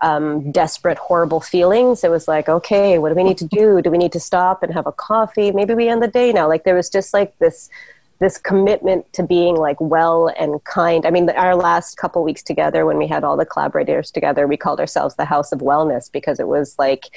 um, 0.02 0.52
desperate, 0.52 0.98
horrible 0.98 1.40
feelings. 1.40 2.04
It 2.04 2.12
was 2.12 2.28
like, 2.28 2.50
okay, 2.50 2.98
what 2.98 3.10
do 3.10 3.16
we 3.16 3.24
need 3.24 3.38
to 3.38 3.46
do? 3.46 3.82
Do 3.82 3.92
we 3.92 3.98
need 3.98 4.12
to 4.14 4.20
stop 4.20 4.64
and 4.64 4.74
have 4.74 4.88
a 4.88 4.92
coffee? 4.92 5.52
Maybe 5.52 5.74
we 5.74 5.88
end 5.88 6.02
the 6.02 6.08
day 6.08 6.34
now. 6.34 6.48
Like 6.48 6.64
there 6.64 6.76
was 6.76 6.90
just 6.90 7.14
like 7.14 7.38
this 7.40 7.70
this 8.22 8.38
commitment 8.38 9.12
to 9.14 9.24
being 9.24 9.56
like 9.56 9.82
well 9.82 10.32
and 10.40 10.64
kind. 10.64 11.08
I 11.08 11.10
mean, 11.10 11.28
our 11.32 11.56
last 11.56 11.98
couple 11.98 12.24
weeks 12.24 12.44
together, 12.44 12.86
when 12.86 13.00
we 13.00 13.08
had 13.08 13.24
all 13.24 13.36
the 13.36 13.48
collaborators 13.48 14.12
together, 14.12 14.48
we 14.48 14.58
called 14.58 14.80
ourselves 14.80 15.16
the 15.16 15.26
House 15.26 15.52
of 15.52 15.60
Wellness 15.60 16.10
because 16.10 16.40
it 16.40 16.48
was 16.48 16.76
like 16.78 17.10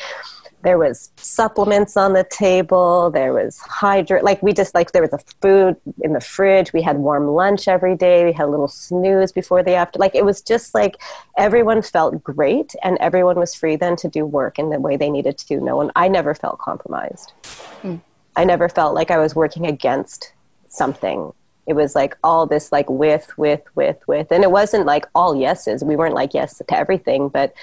there 0.63 0.79
was 0.79 1.13
supplements 1.17 1.95
on 1.95 2.15
the 2.15 2.25
table 2.25 3.11
there 3.11 3.35
was 3.35 3.59
hydrate 3.59 4.25
like 4.25 4.43
we 4.43 4.51
just 4.51 4.75
like 4.75 4.93
there 4.93 5.03
was 5.03 5.13
a 5.13 5.19
food 5.43 5.77
in 6.03 6.15
the 6.15 6.23
fridge. 6.23 6.73
We 6.73 6.81
had 6.81 6.97
warm 6.97 7.29
lunch 7.29 7.69
every 7.69 7.97
day. 7.97 8.25
We 8.25 8.33
had 8.33 8.47
a 8.47 8.51
little 8.51 8.69
snooze 8.69 9.31
before 9.31 9.63
the 9.63 9.75
after 9.75 9.99
like 9.99 10.15
it 10.15 10.25
was 10.25 10.41
just 10.41 10.75
like 10.75 10.97
everyone 11.37 11.83
felt 11.83 12.25
great 12.25 12.75
and 12.83 12.97
everyone 12.99 13.39
was 13.39 13.55
free 13.55 13.77
then 13.77 13.95
to 13.97 14.09
do 14.09 14.25
work 14.25 14.59
in 14.59 14.71
the 14.71 14.81
way 14.81 14.97
they 14.97 15.11
needed 15.11 15.37
to. 15.37 15.61
No 15.61 15.77
one 15.77 15.93
i 15.97 16.09
never 16.09 16.35
felt 16.35 16.59
compromised. 16.61 17.35
Hmm. 17.83 17.97
I 18.37 18.45
never 18.45 18.71
felt 18.71 18.95
like 18.95 19.11
i 19.11 19.19
was 19.19 19.35
working 19.35 19.67
against 19.67 20.33
something 20.75 21.33
it 21.67 21.75
was 21.75 21.95
like 21.95 22.17
all 22.23 22.47
this 22.47 22.71
like 22.73 22.89
with 22.91 23.37
with 23.39 23.63
with 23.75 23.97
with 24.07 24.31
and 24.31 24.45
it 24.45 24.51
wasn't 24.51 24.85
like 24.87 25.07
all 25.15 25.35
yeses 25.35 25.83
we 25.83 25.97
weren't 25.97 26.15
like 26.15 26.35
yes 26.35 26.59
to 26.59 26.65
everything 26.75 27.29
but 27.29 27.55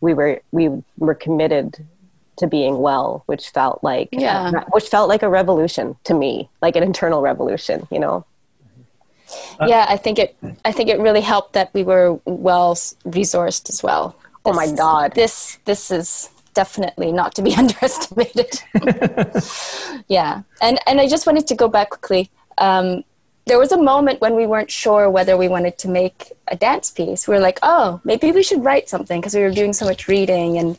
we 0.00 0.14
were 0.14 0.40
we 0.52 0.70
were 0.98 1.14
committed 1.14 1.84
to 2.36 2.46
being 2.46 2.78
well 2.78 3.24
which 3.26 3.48
felt 3.50 3.82
like 3.82 4.08
Yeah. 4.12 4.64
which 4.70 4.88
felt 4.88 5.08
like 5.08 5.22
a 5.22 5.28
revolution 5.28 5.96
to 6.04 6.14
me 6.14 6.48
like 6.62 6.76
an 6.76 6.82
internal 6.82 7.20
revolution 7.20 7.86
you 7.90 7.98
know 7.98 8.24
uh, 9.60 9.66
yeah, 9.68 9.86
I 9.88 9.96
think 9.96 10.18
it. 10.18 10.36
I 10.64 10.72
think 10.72 10.88
it 10.88 10.98
really 10.98 11.20
helped 11.20 11.52
that 11.52 11.68
we 11.74 11.82
were 11.82 12.18
well 12.24 12.74
resourced 13.04 13.68
as 13.68 13.82
well. 13.82 14.16
Oh 14.44 14.52
my 14.52 14.70
God. 14.72 15.14
This 15.14 15.58
this 15.64 15.90
is 15.90 16.30
definitely 16.54 17.12
not 17.12 17.34
to 17.34 17.42
be 17.42 17.54
underestimated. 17.62 18.62
yeah, 20.08 20.42
and 20.62 20.78
and 20.86 21.00
I 21.00 21.06
just 21.06 21.26
wanted 21.26 21.46
to 21.48 21.54
go 21.54 21.68
back 21.68 21.90
quickly. 21.90 22.30
Um, 22.58 23.04
there 23.48 23.58
was 23.58 23.72
a 23.72 23.82
moment 23.82 24.20
when 24.20 24.34
we 24.36 24.46
weren't 24.46 24.70
sure 24.70 25.10
whether 25.10 25.36
we 25.36 25.48
wanted 25.48 25.78
to 25.78 25.88
make 25.88 26.32
a 26.48 26.56
dance 26.56 26.90
piece. 26.90 27.26
We 27.26 27.34
were 27.34 27.40
like, 27.40 27.58
oh, 27.62 28.00
maybe 28.04 28.30
we 28.30 28.42
should 28.42 28.62
write 28.62 28.88
something 28.88 29.20
because 29.20 29.34
we 29.34 29.40
were 29.40 29.50
doing 29.50 29.72
so 29.72 29.86
much 29.86 30.06
reading 30.06 30.58
and 30.58 30.78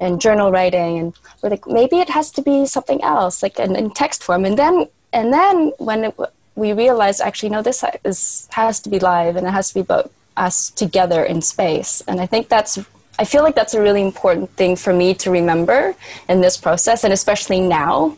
and 0.00 0.20
journal 0.20 0.50
writing. 0.50 0.98
And 0.98 1.14
we're 1.42 1.50
like 1.50 1.66
maybe 1.66 2.00
it 2.00 2.10
has 2.10 2.30
to 2.32 2.42
be 2.42 2.66
something 2.66 3.02
else 3.02 3.42
like 3.42 3.58
in, 3.58 3.76
in 3.76 3.90
text 3.90 4.24
form. 4.24 4.44
And 4.44 4.58
then 4.58 4.88
and 5.12 5.32
then 5.32 5.72
when 5.78 6.04
it, 6.04 6.14
we 6.54 6.72
realized 6.72 7.20
actually 7.20 7.50
no 7.50 7.62
this 7.62 7.84
is 8.04 8.48
has 8.52 8.80
to 8.80 8.88
be 8.88 8.98
live 8.98 9.36
and 9.36 9.46
it 9.46 9.50
has 9.50 9.68
to 9.68 9.74
be 9.74 9.82
both 9.82 10.10
us 10.36 10.70
together 10.70 11.22
in 11.24 11.42
space. 11.42 12.02
And 12.08 12.20
i 12.20 12.26
think 12.26 12.48
that's 12.48 12.78
i 13.18 13.24
feel 13.24 13.42
like 13.42 13.54
that's 13.54 13.74
a 13.74 13.80
really 13.80 14.02
important 14.02 14.50
thing 14.50 14.76
for 14.76 14.92
me 14.92 15.14
to 15.14 15.30
remember 15.30 15.94
in 16.28 16.40
this 16.40 16.56
process 16.56 17.04
and 17.04 17.12
especially 17.12 17.60
now 17.60 18.16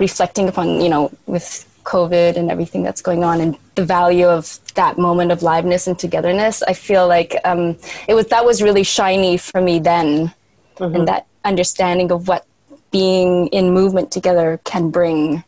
reflecting 0.00 0.48
upon 0.48 0.80
you 0.80 0.88
know 0.88 1.10
with 1.26 1.66
covid 1.84 2.36
and 2.36 2.50
everything 2.50 2.82
that's 2.82 3.02
going 3.02 3.24
on 3.24 3.40
and 3.40 3.56
the 3.74 3.84
value 3.84 4.26
of 4.26 4.58
that 4.74 4.98
moment 4.98 5.32
of 5.32 5.40
liveness 5.40 5.86
and 5.86 5.98
togetherness 5.98 6.62
i 6.64 6.72
feel 6.72 7.08
like 7.08 7.36
um, 7.44 7.76
it 8.08 8.14
was 8.14 8.26
that 8.26 8.44
was 8.44 8.62
really 8.62 8.82
shiny 8.82 9.36
for 9.36 9.60
me 9.60 9.78
then 9.78 10.32
and 10.80 11.06
that 11.06 11.26
understanding 11.44 12.10
of 12.10 12.28
what 12.28 12.46
being 12.90 13.48
in 13.48 13.72
movement 13.72 14.12
together 14.12 14.60
can 14.64 14.90
bring. 14.90 15.42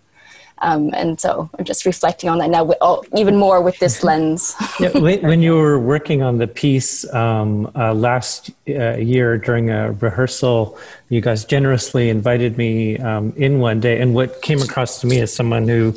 Um, 0.64 0.94
and 0.94 1.20
so 1.20 1.50
I'm 1.58 1.64
just 1.64 1.84
reflecting 1.84 2.30
on 2.30 2.38
that 2.38 2.48
now, 2.48 2.64
with, 2.64 2.78
oh, 2.80 3.04
even 3.14 3.36
more 3.36 3.60
with 3.60 3.78
this 3.78 4.02
lens. 4.08 4.54
yeah, 4.80 4.88
when, 4.98 5.42
you 5.42 5.56
were 5.56 5.78
working 5.78 6.22
on 6.22 6.38
the 6.38 6.46
piece 6.46 7.04
um, 7.12 7.70
uh, 7.76 7.92
last 7.92 8.50
uh, 8.68 8.96
year 8.96 9.36
during 9.36 9.70
a 9.70 9.92
rehearsal, 9.92 10.78
you 11.10 11.20
guys 11.20 11.44
generously 11.44 12.08
invited 12.08 12.56
me 12.56 12.96
um, 12.98 13.34
in 13.36 13.60
one 13.60 13.78
day. 13.78 14.00
And 14.00 14.14
what 14.14 14.40
came 14.40 14.62
across 14.62 15.02
to 15.02 15.06
me 15.06 15.20
as 15.20 15.34
someone 15.34 15.68
who 15.68 15.94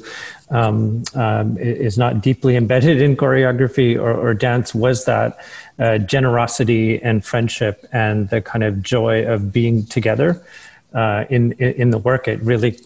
um, 0.50 1.04
um, 1.16 1.58
is 1.58 1.98
not 1.98 2.22
deeply 2.22 2.58
embedded 2.58 3.02
in 3.02 3.16
choreography 3.16 3.96
or, 3.96 4.14
or 4.14 4.34
dance 4.34 4.76
was 4.76 5.06
that 5.06 5.40
uh, 5.80 5.98
generosity 5.98 7.02
and 7.02 7.24
friendship 7.24 7.86
and 7.94 8.30
the 8.30 8.42
kind 8.42 8.66
of 8.66 8.82
joy 8.82 9.26
of 9.26 9.54
being 9.54 9.86
together 9.86 10.42
uh, 10.94 11.26
in, 11.30 11.52
in 11.54 11.74
in 11.74 11.90
the 11.92 11.98
work. 11.98 12.28
It 12.28 12.42
really 12.42 12.80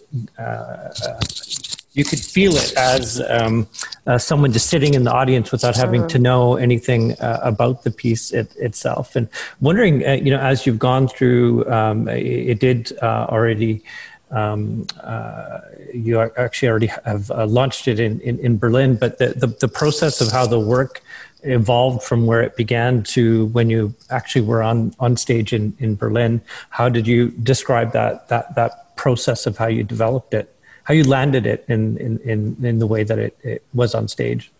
you 1.93 2.05
could 2.05 2.19
feel 2.19 2.55
it 2.55 2.73
as 2.77 3.21
um, 3.29 3.67
uh, 4.07 4.17
someone 4.17 4.51
just 4.51 4.67
sitting 4.67 4.93
in 4.93 5.03
the 5.03 5.11
audience 5.11 5.51
without 5.51 5.75
having 5.75 6.07
to 6.07 6.19
know 6.19 6.55
anything 6.55 7.13
uh, 7.19 7.39
about 7.43 7.83
the 7.83 7.91
piece 7.91 8.31
it, 8.31 8.55
itself. 8.55 9.15
And 9.15 9.27
wondering, 9.59 10.05
uh, 10.05 10.13
you 10.13 10.31
know, 10.31 10.39
as 10.39 10.65
you've 10.65 10.79
gone 10.79 11.09
through, 11.09 11.69
um, 11.69 12.07
it, 12.07 12.25
it 12.25 12.59
did 12.59 12.97
uh, 13.01 13.27
already. 13.29 13.83
Um, 14.31 14.87
uh, 15.03 15.59
you 15.93 16.21
actually 16.21 16.69
already 16.69 16.87
have 16.87 17.29
uh, 17.31 17.45
launched 17.45 17.89
it 17.89 17.99
in, 17.99 18.21
in, 18.21 18.39
in 18.39 18.57
Berlin, 18.57 18.95
but 18.95 19.17
the, 19.17 19.33
the, 19.35 19.47
the 19.47 19.67
process 19.67 20.21
of 20.21 20.31
how 20.31 20.47
the 20.47 20.57
work 20.57 21.01
evolved 21.43 22.03
from 22.03 22.25
where 22.25 22.41
it 22.41 22.55
began 22.55 23.03
to 23.03 23.47
when 23.47 23.69
you 23.69 23.93
actually 24.09 24.43
were 24.43 24.63
on, 24.63 24.95
on 25.01 25.17
stage 25.17 25.51
in, 25.51 25.75
in 25.79 25.97
Berlin, 25.97 26.39
how 26.69 26.87
did 26.87 27.05
you 27.05 27.31
describe 27.43 27.91
that, 27.91 28.29
that, 28.29 28.55
that 28.55 28.95
process 28.95 29.45
of 29.45 29.57
how 29.57 29.67
you 29.67 29.83
developed 29.83 30.33
it? 30.33 30.55
How 30.83 30.93
you 30.93 31.03
landed 31.03 31.45
it 31.45 31.65
in 31.67 31.97
in 31.97 32.19
in, 32.19 32.57
in 32.63 32.79
the 32.79 32.87
way 32.87 33.03
that 33.03 33.19
it, 33.19 33.37
it 33.43 33.63
was 33.73 33.93
on 33.95 34.07
stage? 34.07 34.51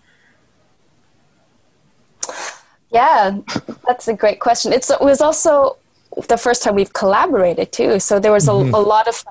Yeah, 2.91 3.39
that's 3.87 4.07
a 4.07 4.13
great 4.13 4.39
question. 4.39 4.73
It's, 4.73 4.89
it 4.89 4.99
was 4.99 5.21
also 5.21 5.77
the 6.27 6.37
first 6.37 6.61
time 6.61 6.75
we've 6.75 6.91
collaborated 6.91 7.71
too. 7.71 8.01
So 8.01 8.19
there 8.19 8.33
was 8.33 8.49
a, 8.49 8.51
a 8.51 8.83
lot 8.93 9.07
of 9.07 9.23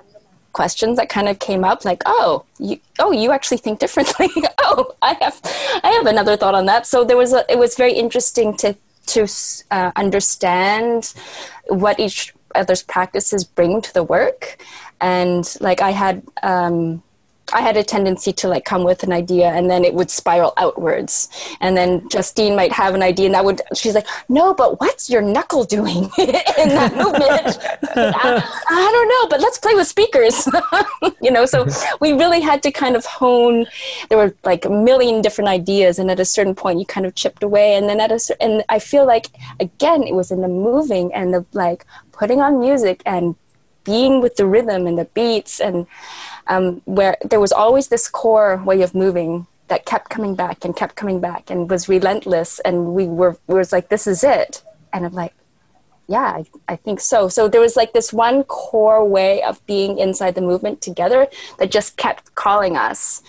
questions 0.53 0.96
that 0.96 1.09
kind 1.09 1.29
of 1.29 1.38
came 1.38 1.62
up 1.62 1.85
like 1.85 2.03
oh 2.07 2.44
you 2.59 2.76
oh 2.98 3.12
you 3.12 3.31
actually 3.31 3.59
think 3.59 3.79
differently? 3.79 4.29
Oh 4.62 4.94
i 5.00 5.16
have 5.20 5.40
i 5.85 5.90
have 5.90 6.07
another 6.07 6.37
thought 6.37 6.55
on 6.55 6.66
that. 6.66 6.87
So 6.87 7.05
there 7.05 7.16
was 7.16 7.33
a 7.33 7.44
it 7.50 7.59
was 7.59 7.76
very 7.76 7.92
interesting 7.92 8.57
to 8.59 8.76
to 9.07 9.26
uh, 9.70 9.90
understand 9.96 11.14
what 11.68 11.98
each 11.98 12.35
other's 12.55 12.83
practices 12.83 13.44
bring 13.44 13.81
to 13.83 13.92
the 13.94 14.03
work 14.03 14.62
and 15.00 15.56
like 15.60 15.80
i 15.80 15.90
had 15.90 16.22
um 16.42 17.02
I 17.52 17.60
had 17.62 17.76
a 17.76 17.82
tendency 17.82 18.32
to 18.34 18.48
like 18.48 18.64
come 18.64 18.84
with 18.84 19.02
an 19.02 19.12
idea 19.12 19.48
and 19.48 19.70
then 19.70 19.84
it 19.84 19.94
would 19.94 20.10
spiral 20.10 20.52
outwards. 20.56 21.28
And 21.60 21.76
then 21.76 22.08
Justine 22.08 22.54
might 22.54 22.72
have 22.72 22.94
an 22.94 23.02
idea 23.02 23.26
and 23.26 23.34
that 23.34 23.44
would, 23.44 23.60
she's 23.74 23.94
like, 23.94 24.06
no, 24.28 24.54
but 24.54 24.80
what's 24.80 25.10
your 25.10 25.22
knuckle 25.22 25.64
doing 25.64 26.04
in 26.18 26.68
that 26.68 26.94
movement? 26.94 27.58
I, 27.96 28.62
I, 28.68 28.90
don't 28.92 29.08
know, 29.08 29.28
but 29.28 29.40
let's 29.40 29.58
play 29.58 29.74
with 29.74 29.86
speakers. 29.86 30.48
you 31.22 31.30
know, 31.30 31.44
so 31.46 31.66
we 32.00 32.12
really 32.12 32.40
had 32.40 32.62
to 32.62 32.70
kind 32.70 32.96
of 32.96 33.04
hone, 33.04 33.66
there 34.08 34.18
were 34.18 34.34
like 34.44 34.64
a 34.64 34.70
million 34.70 35.20
different 35.20 35.48
ideas. 35.48 35.98
And 35.98 36.10
at 36.10 36.20
a 36.20 36.24
certain 36.24 36.54
point 36.54 36.78
you 36.78 36.86
kind 36.86 37.06
of 37.06 37.14
chipped 37.14 37.42
away. 37.42 37.74
And 37.74 37.88
then 37.88 38.00
at 38.00 38.12
a 38.12 38.18
certain, 38.18 38.50
and 38.50 38.64
I 38.68 38.78
feel 38.78 39.06
like, 39.06 39.26
again, 39.58 40.02
it 40.04 40.14
was 40.14 40.30
in 40.30 40.40
the 40.40 40.48
moving 40.48 41.12
and 41.12 41.34
the 41.34 41.44
like 41.52 41.84
putting 42.12 42.40
on 42.40 42.60
music 42.60 43.02
and 43.04 43.34
being 43.90 44.20
with 44.24 44.35
the 44.37 44.46
rhythm 44.46 44.87
and 44.88 44.96
the 45.03 45.09
beats 45.18 45.55
and, 45.66 45.87
um, 46.46 46.64
where 46.85 47.16
there 47.31 47.42
was 47.46 47.53
always 47.62 47.88
this 47.88 48.07
core 48.09 48.55
way 48.70 48.83
of 48.83 48.94
moving 48.94 49.46
that 49.70 49.87
kept 49.87 50.11
coming 50.11 50.35
back 50.35 50.64
and 50.64 50.76
kept 50.76 50.94
coming 50.96 51.20
back 51.20 51.50
and 51.50 51.70
was 51.70 51.88
relentless. 51.88 52.61
And 52.61 52.74
we 52.96 53.07
were 53.07 53.35
we 53.46 53.55
was 53.55 53.72
like 53.72 53.88
this 53.88 54.07
is 54.07 54.22
it. 54.22 54.62
And 54.92 55.07
i'm 55.07 55.16
like 55.24 55.35
yeah 56.09 56.31
I, 56.38 56.44
I 56.72 56.76
think 56.85 56.98
so. 57.00 57.29
So 57.29 57.48
there 57.48 57.61
was 57.61 57.76
like 57.76 57.92
this 57.92 58.12
one 58.12 58.42
core 58.44 59.05
way 59.16 59.42
of 59.42 59.64
being 59.66 59.98
inside 59.98 60.35
the 60.35 60.46
movement 60.50 60.83
together 60.88 61.29
that 61.59 61.70
just 61.70 61.96
kept 61.96 62.35
calling 62.35 62.76
us. 62.76 63.22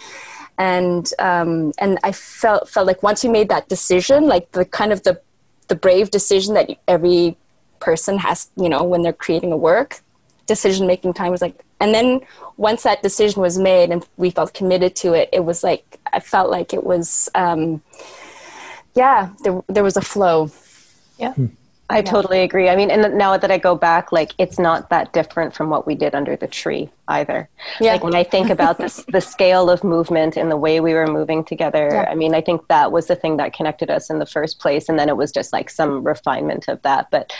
And 0.58 1.06
um, 1.28 1.52
and 1.84 1.92
i 2.04 2.12
felt 2.12 2.70
felt 2.74 2.86
like 2.92 3.02
once 3.10 3.24
we 3.24 3.30
made 3.40 3.50
that 3.50 3.66
decision 3.76 4.20
like 4.36 4.46
the 4.52 4.66
kind 4.80 4.92
of 4.96 5.00
the 5.08 5.16
the 5.70 5.76
brave 5.86 6.08
decision 6.12 6.54
that 6.56 6.68
every 6.88 7.38
person 7.80 8.18
has 8.26 8.50
you 8.64 8.70
know 8.74 8.84
when 8.92 9.02
they're 9.04 9.22
creating 9.26 9.52
a 9.52 9.58
work 9.72 10.02
decision 10.46 10.88
making 10.88 11.14
time 11.14 11.32
was 11.32 11.42
like 11.42 11.64
and 11.80 11.94
then 11.94 12.20
once 12.58 12.84
that 12.84 13.02
decision 13.02 13.42
was 13.42 13.58
made 13.58 13.90
and 13.90 14.06
we 14.18 14.30
felt 14.30 14.54
committed 14.54 14.96
to 14.96 15.14
it 15.14 15.30
it 15.32 15.44
was 15.46 15.64
like 15.64 16.00
i 16.14 16.20
felt 16.20 16.50
like 16.50 16.74
it 16.74 16.84
was 16.84 17.30
um, 17.36 17.82
yeah 18.96 19.30
there, 19.44 19.62
there 19.68 19.84
was 19.84 19.98
a 19.98 20.02
flow 20.02 20.52
yeah 21.18 21.34
I 21.92 21.98
yeah. 21.98 22.04
totally 22.04 22.40
agree. 22.40 22.70
I 22.70 22.76
mean, 22.78 22.90
and 22.90 23.18
now 23.18 23.38
that 23.38 23.52
I 23.52 23.58
go 23.58 23.76
back, 23.76 24.14
like 24.14 24.32
it's 24.38 24.58
not 24.58 24.90
that 24.90 25.12
different 25.12 25.54
from 25.54 25.70
what 25.70 25.86
we 25.86 25.94
did 25.94 26.16
under 26.16 26.38
the 26.38 26.48
tree 26.48 26.90
either. 27.10 27.50
Yeah. 27.82 27.92
Like 27.94 28.04
when 28.04 28.16
I 28.16 28.24
think 28.24 28.50
about 28.50 28.78
this, 28.78 29.04
the 29.10 29.20
scale 29.20 29.70
of 29.70 29.84
movement 29.84 30.38
and 30.38 30.50
the 30.50 30.56
way 30.56 30.80
we 30.80 30.94
were 30.94 31.08
moving 31.08 31.44
together, 31.44 31.90
yeah. 31.92 32.10
I 32.10 32.16
mean, 32.16 32.34
I 32.34 32.40
think 32.40 32.66
that 32.70 32.94
was 32.94 33.08
the 33.08 33.16
thing 33.18 33.36
that 33.38 33.54
connected 33.54 33.90
us 33.90 34.10
in 34.10 34.20
the 34.20 34.26
first 34.26 34.60
place. 34.60 34.88
And 34.88 34.98
then 34.98 35.10
it 35.10 35.18
was 35.18 35.34
just 35.34 35.52
like 35.52 35.70
some 35.70 36.02
refinement 36.02 36.70
of 36.70 36.82
that. 36.84 37.12
But 37.12 37.34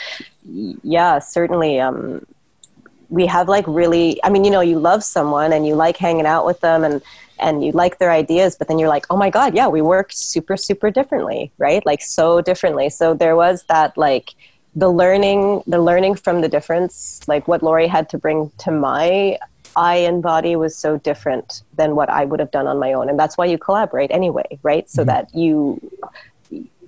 yeah, 0.44 1.18
certainly, 1.18 1.80
um, 1.80 2.26
we 3.12 3.26
have 3.26 3.46
like 3.48 3.64
really 3.68 4.18
i 4.24 4.30
mean 4.30 4.42
you 4.42 4.50
know 4.50 4.62
you 4.62 4.78
love 4.78 5.04
someone 5.04 5.52
and 5.52 5.66
you 5.66 5.74
like 5.74 5.96
hanging 5.96 6.26
out 6.26 6.46
with 6.46 6.60
them 6.60 6.82
and 6.82 7.02
and 7.38 7.64
you 7.64 7.72
like 7.72 7.98
their 7.98 8.10
ideas 8.10 8.56
but 8.56 8.68
then 8.68 8.78
you're 8.78 8.88
like 8.88 9.06
oh 9.10 9.16
my 9.16 9.28
god 9.28 9.54
yeah 9.54 9.68
we 9.68 9.82
work 9.82 10.10
super 10.12 10.56
super 10.56 10.90
differently 10.90 11.52
right? 11.58 11.84
Like 11.84 12.02
so 12.02 12.40
differently. 12.40 12.88
So 12.88 13.14
there 13.14 13.36
was 13.36 13.64
that 13.64 13.96
like 13.96 14.30
the 14.74 14.88
learning 14.88 15.62
the 15.66 15.80
learning 15.80 16.14
from 16.14 16.40
the 16.40 16.48
difference 16.48 17.20
like 17.28 17.46
what 17.46 17.62
laurie 17.62 17.86
had 17.86 18.08
to 18.08 18.16
bring 18.16 18.50
to 18.56 18.70
my 18.70 19.38
eye 19.76 19.96
and 19.96 20.22
body 20.22 20.56
was 20.56 20.74
so 20.74 20.96
different 20.96 21.62
than 21.76 21.94
what 21.94 22.08
i 22.08 22.24
would 22.24 22.40
have 22.40 22.50
done 22.50 22.66
on 22.66 22.78
my 22.78 22.92
own. 22.94 23.10
And 23.10 23.18
that's 23.18 23.36
why 23.36 23.46
you 23.46 23.58
collaborate 23.58 24.10
anyway 24.10 24.58
right? 24.62 24.88
So 24.88 25.02
mm-hmm. 25.02 25.08
that 25.08 25.34
you 25.34 25.80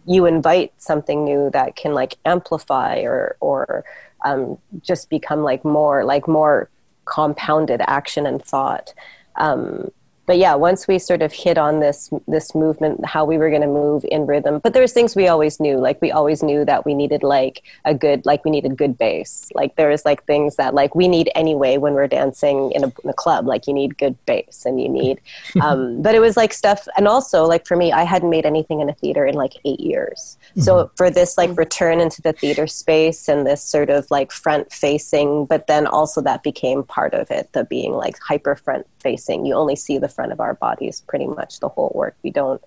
you 0.06 0.26
invite 0.26 0.72
something 0.78 1.24
new 1.24 1.50
that 1.50 1.76
can 1.76 1.92
like 1.92 2.16
amplify 2.24 3.00
or 3.00 3.36
or 3.40 3.84
um, 4.24 4.58
just 4.80 5.10
become 5.10 5.42
like 5.42 5.64
more 5.64 6.04
like 6.04 6.26
more 6.26 6.70
compounded 7.04 7.80
action 7.86 8.26
and 8.26 8.42
thought. 8.42 8.92
Um, 9.36 9.90
but 10.26 10.38
yeah, 10.38 10.54
once 10.54 10.88
we 10.88 10.98
sort 10.98 11.22
of 11.22 11.32
hit 11.32 11.58
on 11.58 11.80
this 11.80 12.10
this 12.26 12.54
movement, 12.54 13.04
how 13.04 13.24
we 13.24 13.36
were 13.36 13.50
going 13.50 13.62
to 13.62 13.68
move 13.68 14.04
in 14.10 14.26
rhythm. 14.26 14.60
But 14.62 14.72
there's 14.72 14.92
things 14.92 15.14
we 15.14 15.28
always 15.28 15.60
knew, 15.60 15.78
like 15.78 16.00
we 16.00 16.10
always 16.10 16.42
knew 16.42 16.64
that 16.64 16.86
we 16.86 16.94
needed 16.94 17.22
like 17.22 17.62
a 17.84 17.94
good, 17.94 18.24
like 18.24 18.44
we 18.44 18.50
needed 18.50 18.76
good 18.76 18.96
bass. 18.96 19.50
Like 19.54 19.76
there 19.76 19.90
was 19.90 20.04
like 20.04 20.24
things 20.24 20.56
that 20.56 20.74
like 20.74 20.94
we 20.94 21.08
need 21.08 21.30
anyway 21.34 21.76
when 21.76 21.92
we're 21.92 22.08
dancing 22.08 22.72
in 22.72 22.84
a, 22.84 22.92
in 23.02 23.10
a 23.10 23.12
club. 23.12 23.46
Like 23.46 23.66
you 23.66 23.74
need 23.74 23.98
good 23.98 24.16
bass, 24.26 24.64
and 24.64 24.80
you 24.80 24.88
need. 24.88 25.20
Um, 25.64 26.02
but 26.02 26.14
it 26.14 26.20
was 26.20 26.36
like 26.36 26.52
stuff, 26.52 26.86
and 26.96 27.08
also 27.08 27.44
like 27.44 27.66
for 27.66 27.76
me, 27.76 27.90
I 27.90 28.02
hadn't 28.02 28.28
made 28.28 28.44
anything 28.44 28.80
in 28.80 28.90
a 28.90 28.92
theater 28.92 29.24
in 29.24 29.34
like 29.34 29.54
eight 29.64 29.80
years. 29.80 30.36
Mm-hmm. 30.50 30.60
So 30.62 30.90
for 30.96 31.10
this 31.10 31.38
like 31.38 31.56
return 31.56 32.00
into 32.00 32.20
the 32.20 32.32
theater 32.32 32.66
space 32.66 33.28
and 33.28 33.46
this 33.46 33.62
sort 33.62 33.88
of 33.88 34.10
like 34.10 34.30
front 34.30 34.72
facing, 34.72 35.46
but 35.46 35.68
then 35.68 35.86
also 35.86 36.20
that 36.22 36.42
became 36.42 36.82
part 36.82 37.14
of 37.14 37.30
it, 37.30 37.52
the 37.52 37.64
being 37.64 37.92
like 37.92 38.18
hyper 38.18 38.56
front 38.56 38.86
facing. 39.00 39.46
You 39.46 39.54
only 39.54 39.76
see 39.76 39.98
the 39.98 40.08
front 40.14 40.32
of 40.32 40.40
our 40.40 40.54
bodies 40.54 41.02
pretty 41.06 41.26
much 41.26 41.60
the 41.60 41.68
whole 41.68 41.92
work. 41.94 42.16
We 42.22 42.30
don't 42.30 42.62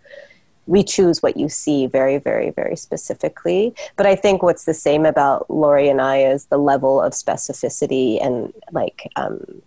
we 0.67 0.83
choose 0.83 1.23
what 1.23 1.37
you 1.37 1.49
see 1.49 1.87
very, 1.87 2.17
very, 2.17 2.51
very 2.51 2.75
specifically. 2.75 3.73
But 3.95 4.05
I 4.05 4.15
think 4.15 4.43
what's 4.43 4.65
the 4.65 4.73
same 4.73 5.05
about 5.05 5.49
Laurie 5.49 5.89
and 5.89 6.01
I 6.01 6.23
is 6.23 6.45
the 6.45 6.57
level 6.57 7.01
of 7.01 7.13
specificity 7.13 8.23
and 8.23 8.53
like, 8.71 9.09
um, 9.15 9.61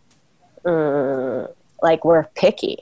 mm, 0.64 1.53
like 1.83 2.05
we're 2.05 2.25
picky. 2.37 2.79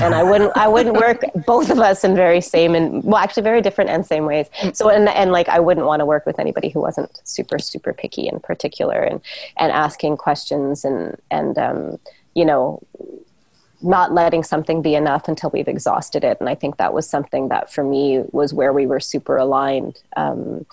and 0.00 0.14
I 0.14 0.24
wouldn't, 0.24 0.56
I 0.56 0.66
wouldn't 0.66 0.96
work 1.06 1.22
both 1.46 1.70
of 1.70 1.78
us 1.78 2.02
in 2.02 2.16
very 2.16 2.40
same 2.40 2.74
and 2.74 3.04
well, 3.04 3.18
actually 3.18 3.44
very 3.44 3.60
different 3.60 3.90
and 3.90 4.04
same 4.04 4.24
ways. 4.24 4.48
So, 4.72 4.88
and, 4.88 5.08
and 5.08 5.30
like, 5.30 5.48
I 5.48 5.60
wouldn't 5.60 5.86
want 5.86 6.00
to 6.00 6.06
work 6.06 6.26
with 6.26 6.40
anybody 6.40 6.70
who 6.70 6.80
wasn't 6.80 7.20
super, 7.24 7.58
super 7.58 7.92
picky 7.92 8.26
in 8.26 8.40
particular 8.40 9.00
and, 9.00 9.20
and 9.58 9.70
asking 9.70 10.16
questions 10.16 10.84
and, 10.84 11.16
and, 11.30 11.58
um, 11.58 11.98
you 12.34 12.44
know, 12.44 12.82
not 13.86 14.12
letting 14.12 14.42
something 14.42 14.82
be 14.82 14.94
enough 14.94 15.28
until 15.28 15.50
we've 15.50 15.68
exhausted 15.68 16.24
it. 16.24 16.38
And 16.40 16.48
I 16.48 16.54
think 16.54 16.76
that 16.76 16.92
was 16.92 17.08
something 17.08 17.48
that 17.48 17.72
for 17.72 17.84
me 17.84 18.24
was 18.32 18.52
where 18.52 18.72
we 18.72 18.86
were 18.86 19.00
super 19.00 19.36
aligned. 19.36 20.00
Um, 20.16 20.66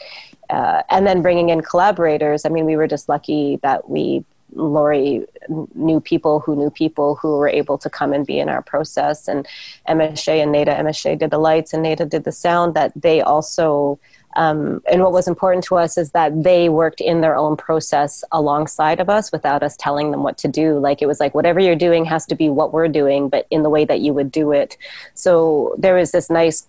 uh, 0.49 0.83
and 0.89 1.07
then 1.07 1.21
bringing 1.21 1.49
in 1.49 1.61
collaborators. 1.61 2.45
I 2.45 2.49
mean, 2.49 2.65
we 2.65 2.75
were 2.75 2.87
just 2.87 3.09
lucky 3.09 3.59
that 3.63 3.89
we, 3.89 4.23
Laurie, 4.53 5.25
knew 5.73 5.99
people 5.99 6.39
who 6.41 6.55
knew 6.55 6.69
people 6.69 7.15
who 7.15 7.37
were 7.37 7.47
able 7.47 7.77
to 7.79 7.89
come 7.89 8.13
and 8.13 8.25
be 8.25 8.39
in 8.39 8.49
our 8.49 8.61
process. 8.61 9.27
And 9.27 9.47
Emma 9.87 10.15
Shea 10.15 10.41
and 10.41 10.51
Nada, 10.51 10.77
Emma 10.77 10.93
Shea 10.93 11.15
did 11.15 11.31
the 11.31 11.39
lights 11.39 11.73
and 11.73 11.81
Nada 11.83 12.05
did 12.05 12.23
the 12.23 12.31
sound, 12.31 12.75
that 12.75 12.91
they 12.95 13.21
also 13.21 13.99
um, 14.35 14.81
and 14.91 15.01
what 15.01 15.11
was 15.11 15.27
important 15.27 15.63
to 15.65 15.75
us 15.75 15.97
is 15.97 16.11
that 16.11 16.43
they 16.43 16.69
worked 16.69 17.01
in 17.01 17.21
their 17.21 17.35
own 17.35 17.55
process 17.55 18.23
alongside 18.31 18.99
of 18.99 19.09
us 19.09 19.31
without 19.31 19.63
us 19.63 19.75
telling 19.77 20.11
them 20.11 20.23
what 20.23 20.37
to 20.39 20.47
do. 20.47 20.79
Like 20.79 21.01
it 21.01 21.07
was 21.07 21.19
like, 21.19 21.35
whatever 21.35 21.59
you're 21.59 21.75
doing 21.75 22.05
has 22.05 22.25
to 22.27 22.35
be 22.35 22.49
what 22.49 22.73
we're 22.73 22.87
doing, 22.87 23.29
but 23.29 23.47
in 23.49 23.63
the 23.63 23.69
way 23.69 23.85
that 23.85 24.01
you 24.01 24.13
would 24.13 24.31
do 24.31 24.51
it. 24.51 24.77
So 25.13 25.75
there 25.77 25.95
was 25.95 26.11
this 26.11 26.29
nice 26.29 26.67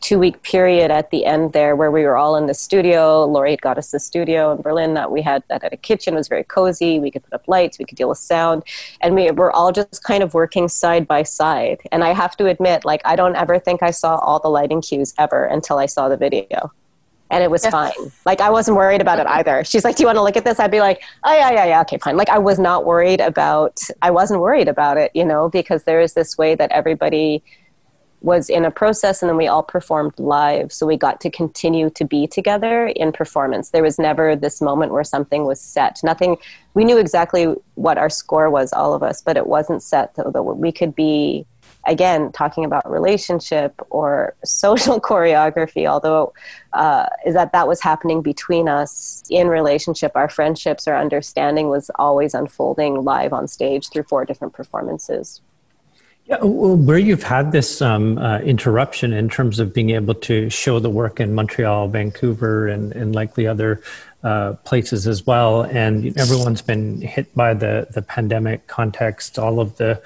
two 0.00 0.18
week 0.18 0.42
period 0.42 0.90
at 0.90 1.10
the 1.10 1.24
end 1.24 1.54
there 1.54 1.74
where 1.74 1.90
we 1.90 2.02
were 2.02 2.14
all 2.14 2.36
in 2.36 2.44
the 2.44 2.52
studio. 2.52 3.24
Lori 3.24 3.52
had 3.52 3.62
got 3.62 3.78
us 3.78 3.90
the 3.90 3.98
studio 3.98 4.52
in 4.52 4.60
Berlin 4.60 4.92
that 4.92 5.10
we 5.10 5.22
had 5.22 5.42
that 5.48 5.62
had 5.62 5.72
a 5.72 5.78
kitchen, 5.78 6.12
it 6.12 6.18
was 6.18 6.28
very 6.28 6.44
cozy. 6.44 7.00
We 7.00 7.10
could 7.10 7.24
put 7.24 7.32
up 7.32 7.48
lights, 7.48 7.78
we 7.78 7.86
could 7.86 7.96
deal 7.96 8.10
with 8.10 8.18
sound. 8.18 8.64
And 9.00 9.14
we 9.14 9.30
were 9.30 9.50
all 9.50 9.72
just 9.72 10.02
kind 10.02 10.22
of 10.22 10.34
working 10.34 10.68
side 10.68 11.08
by 11.08 11.22
side. 11.22 11.80
And 11.90 12.04
I 12.04 12.12
have 12.12 12.36
to 12.36 12.46
admit, 12.46 12.84
like, 12.84 13.00
I 13.06 13.16
don't 13.16 13.34
ever 13.34 13.58
think 13.58 13.82
I 13.82 13.92
saw 13.92 14.16
all 14.16 14.40
the 14.40 14.48
lighting 14.48 14.82
cues 14.82 15.14
ever 15.16 15.46
until 15.46 15.78
I 15.78 15.86
saw 15.86 16.10
the 16.10 16.18
video 16.18 16.70
and 17.34 17.42
it 17.42 17.50
was 17.50 17.66
fine. 17.66 17.90
Like 18.24 18.40
I 18.40 18.48
wasn't 18.48 18.76
worried 18.76 19.00
about 19.00 19.18
it 19.18 19.26
either. 19.26 19.64
She's 19.64 19.84
like, 19.84 19.96
"Do 19.96 20.04
you 20.04 20.06
want 20.06 20.16
to 20.16 20.22
look 20.22 20.36
at 20.36 20.44
this?" 20.44 20.60
I'd 20.60 20.70
be 20.70 20.78
like, 20.78 21.02
"Oh 21.24 21.34
yeah, 21.34 21.50
yeah, 21.50 21.64
yeah, 21.66 21.80
okay, 21.80 21.98
fine." 21.98 22.16
Like 22.16 22.28
I 22.28 22.38
was 22.38 22.60
not 22.60 22.86
worried 22.86 23.20
about. 23.20 23.80
I 24.02 24.12
wasn't 24.12 24.40
worried 24.40 24.68
about 24.68 24.96
it, 24.96 25.10
you 25.14 25.24
know, 25.24 25.48
because 25.48 25.82
there 25.82 26.00
is 26.00 26.14
this 26.14 26.38
way 26.38 26.54
that 26.54 26.70
everybody 26.70 27.42
was 28.20 28.48
in 28.48 28.64
a 28.64 28.70
process, 28.70 29.20
and 29.20 29.28
then 29.28 29.36
we 29.36 29.48
all 29.48 29.64
performed 29.64 30.14
live, 30.18 30.72
so 30.72 30.86
we 30.86 30.96
got 30.96 31.20
to 31.20 31.30
continue 31.30 31.90
to 31.90 32.04
be 32.04 32.26
together 32.26 32.86
in 32.86 33.10
performance. 33.12 33.70
There 33.70 33.82
was 33.82 33.98
never 33.98 34.36
this 34.36 34.62
moment 34.62 34.92
where 34.92 35.04
something 35.04 35.44
was 35.44 35.60
set. 35.60 36.00
Nothing. 36.04 36.36
We 36.74 36.84
knew 36.84 36.98
exactly 36.98 37.54
what 37.74 37.98
our 37.98 38.08
score 38.08 38.48
was, 38.48 38.72
all 38.72 38.94
of 38.94 39.02
us, 39.02 39.20
but 39.20 39.36
it 39.36 39.48
wasn't 39.48 39.82
set. 39.82 40.14
Though 40.14 40.40
we 40.40 40.70
could 40.70 40.94
be 40.94 41.46
again 41.86 42.32
talking 42.32 42.64
about 42.64 42.88
relationship 42.90 43.80
or 43.90 44.34
social 44.44 45.00
choreography 45.00 45.86
although 45.88 46.32
uh, 46.72 47.06
is 47.24 47.34
that 47.34 47.52
that 47.52 47.68
was 47.68 47.80
happening 47.80 48.22
between 48.22 48.68
us 48.68 49.22
in 49.30 49.48
relationship 49.48 50.12
our 50.14 50.28
friendships 50.28 50.86
our 50.86 50.96
understanding 50.96 51.68
was 51.68 51.90
always 51.96 52.34
unfolding 52.34 53.02
live 53.02 53.32
on 53.32 53.46
stage 53.48 53.88
through 53.90 54.04
four 54.04 54.24
different 54.24 54.52
performances 54.52 55.40
yeah, 56.26 56.38
well, 56.40 56.74
where 56.74 56.96
you've 56.96 57.22
had 57.22 57.52
this 57.52 57.82
um, 57.82 58.16
uh, 58.16 58.38
interruption 58.38 59.12
in 59.12 59.28
terms 59.28 59.58
of 59.58 59.74
being 59.74 59.90
able 59.90 60.14
to 60.14 60.48
show 60.48 60.78
the 60.78 60.88
work 60.88 61.20
in 61.20 61.34
Montreal, 61.34 61.88
Vancouver, 61.88 62.66
and, 62.66 62.92
and 62.92 63.14
likely 63.14 63.46
other 63.46 63.82
uh, 64.22 64.54
places 64.64 65.06
as 65.06 65.26
well. 65.26 65.64
And 65.64 66.16
everyone's 66.16 66.62
been 66.62 67.02
hit 67.02 67.34
by 67.34 67.52
the, 67.52 67.88
the 67.90 68.00
pandemic 68.00 68.68
context, 68.68 69.38
all 69.38 69.60
of 69.60 69.76
the 69.76 70.02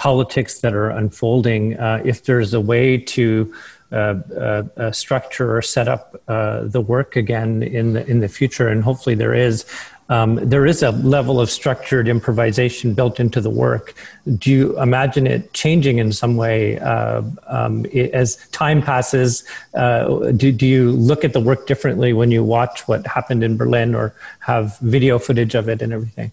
politics 0.00 0.60
that 0.60 0.72
are 0.72 0.88
unfolding. 0.88 1.78
Uh, 1.78 2.00
if 2.06 2.24
there's 2.24 2.54
a 2.54 2.60
way 2.60 2.96
to 2.96 3.54
uh, 3.92 3.96
uh, 3.96 4.62
uh, 4.78 4.90
structure 4.92 5.54
or 5.54 5.60
set 5.60 5.88
up 5.88 6.04
the 6.26 6.80
work 6.80 7.16
again 7.16 7.62
in 7.62 7.92
the 7.92 8.02
in 8.06 8.20
the 8.20 8.28
future, 8.28 8.68
and 8.68 8.82
hopefully 8.82 9.14
there 9.14 9.34
is 9.34 9.66
um, 10.08 10.36
there 10.42 10.64
is 10.64 10.82
a 10.82 10.90
level 10.90 11.38
of 11.38 11.50
structured 11.50 12.08
improvisation 12.08 12.94
built 12.94 13.20
into 13.20 13.40
the 13.40 13.50
work. 13.50 13.94
Do 14.38 14.50
you 14.50 14.80
imagine 14.80 15.26
it 15.26 15.52
changing 15.52 15.98
in 15.98 16.12
some 16.12 16.36
way 16.36 16.78
uh, 16.78 17.22
um, 17.46 17.84
it, 17.92 18.10
as 18.12 18.36
time 18.52 18.80
passes? 18.82 19.44
Uh, 19.74 20.32
do, 20.32 20.50
do 20.50 20.66
you 20.66 20.92
look 20.92 21.24
at 21.24 21.32
the 21.32 21.40
work 21.40 21.66
differently 21.66 22.12
when 22.12 22.30
you 22.30 22.42
watch 22.42 22.88
what 22.88 23.06
happened 23.06 23.44
in 23.44 23.56
Berlin 23.56 23.94
or 23.94 24.14
have 24.40 24.78
video 24.78 25.18
footage 25.18 25.54
of 25.54 25.68
it 25.68 25.82
and 25.82 25.92
everything? 25.92 26.32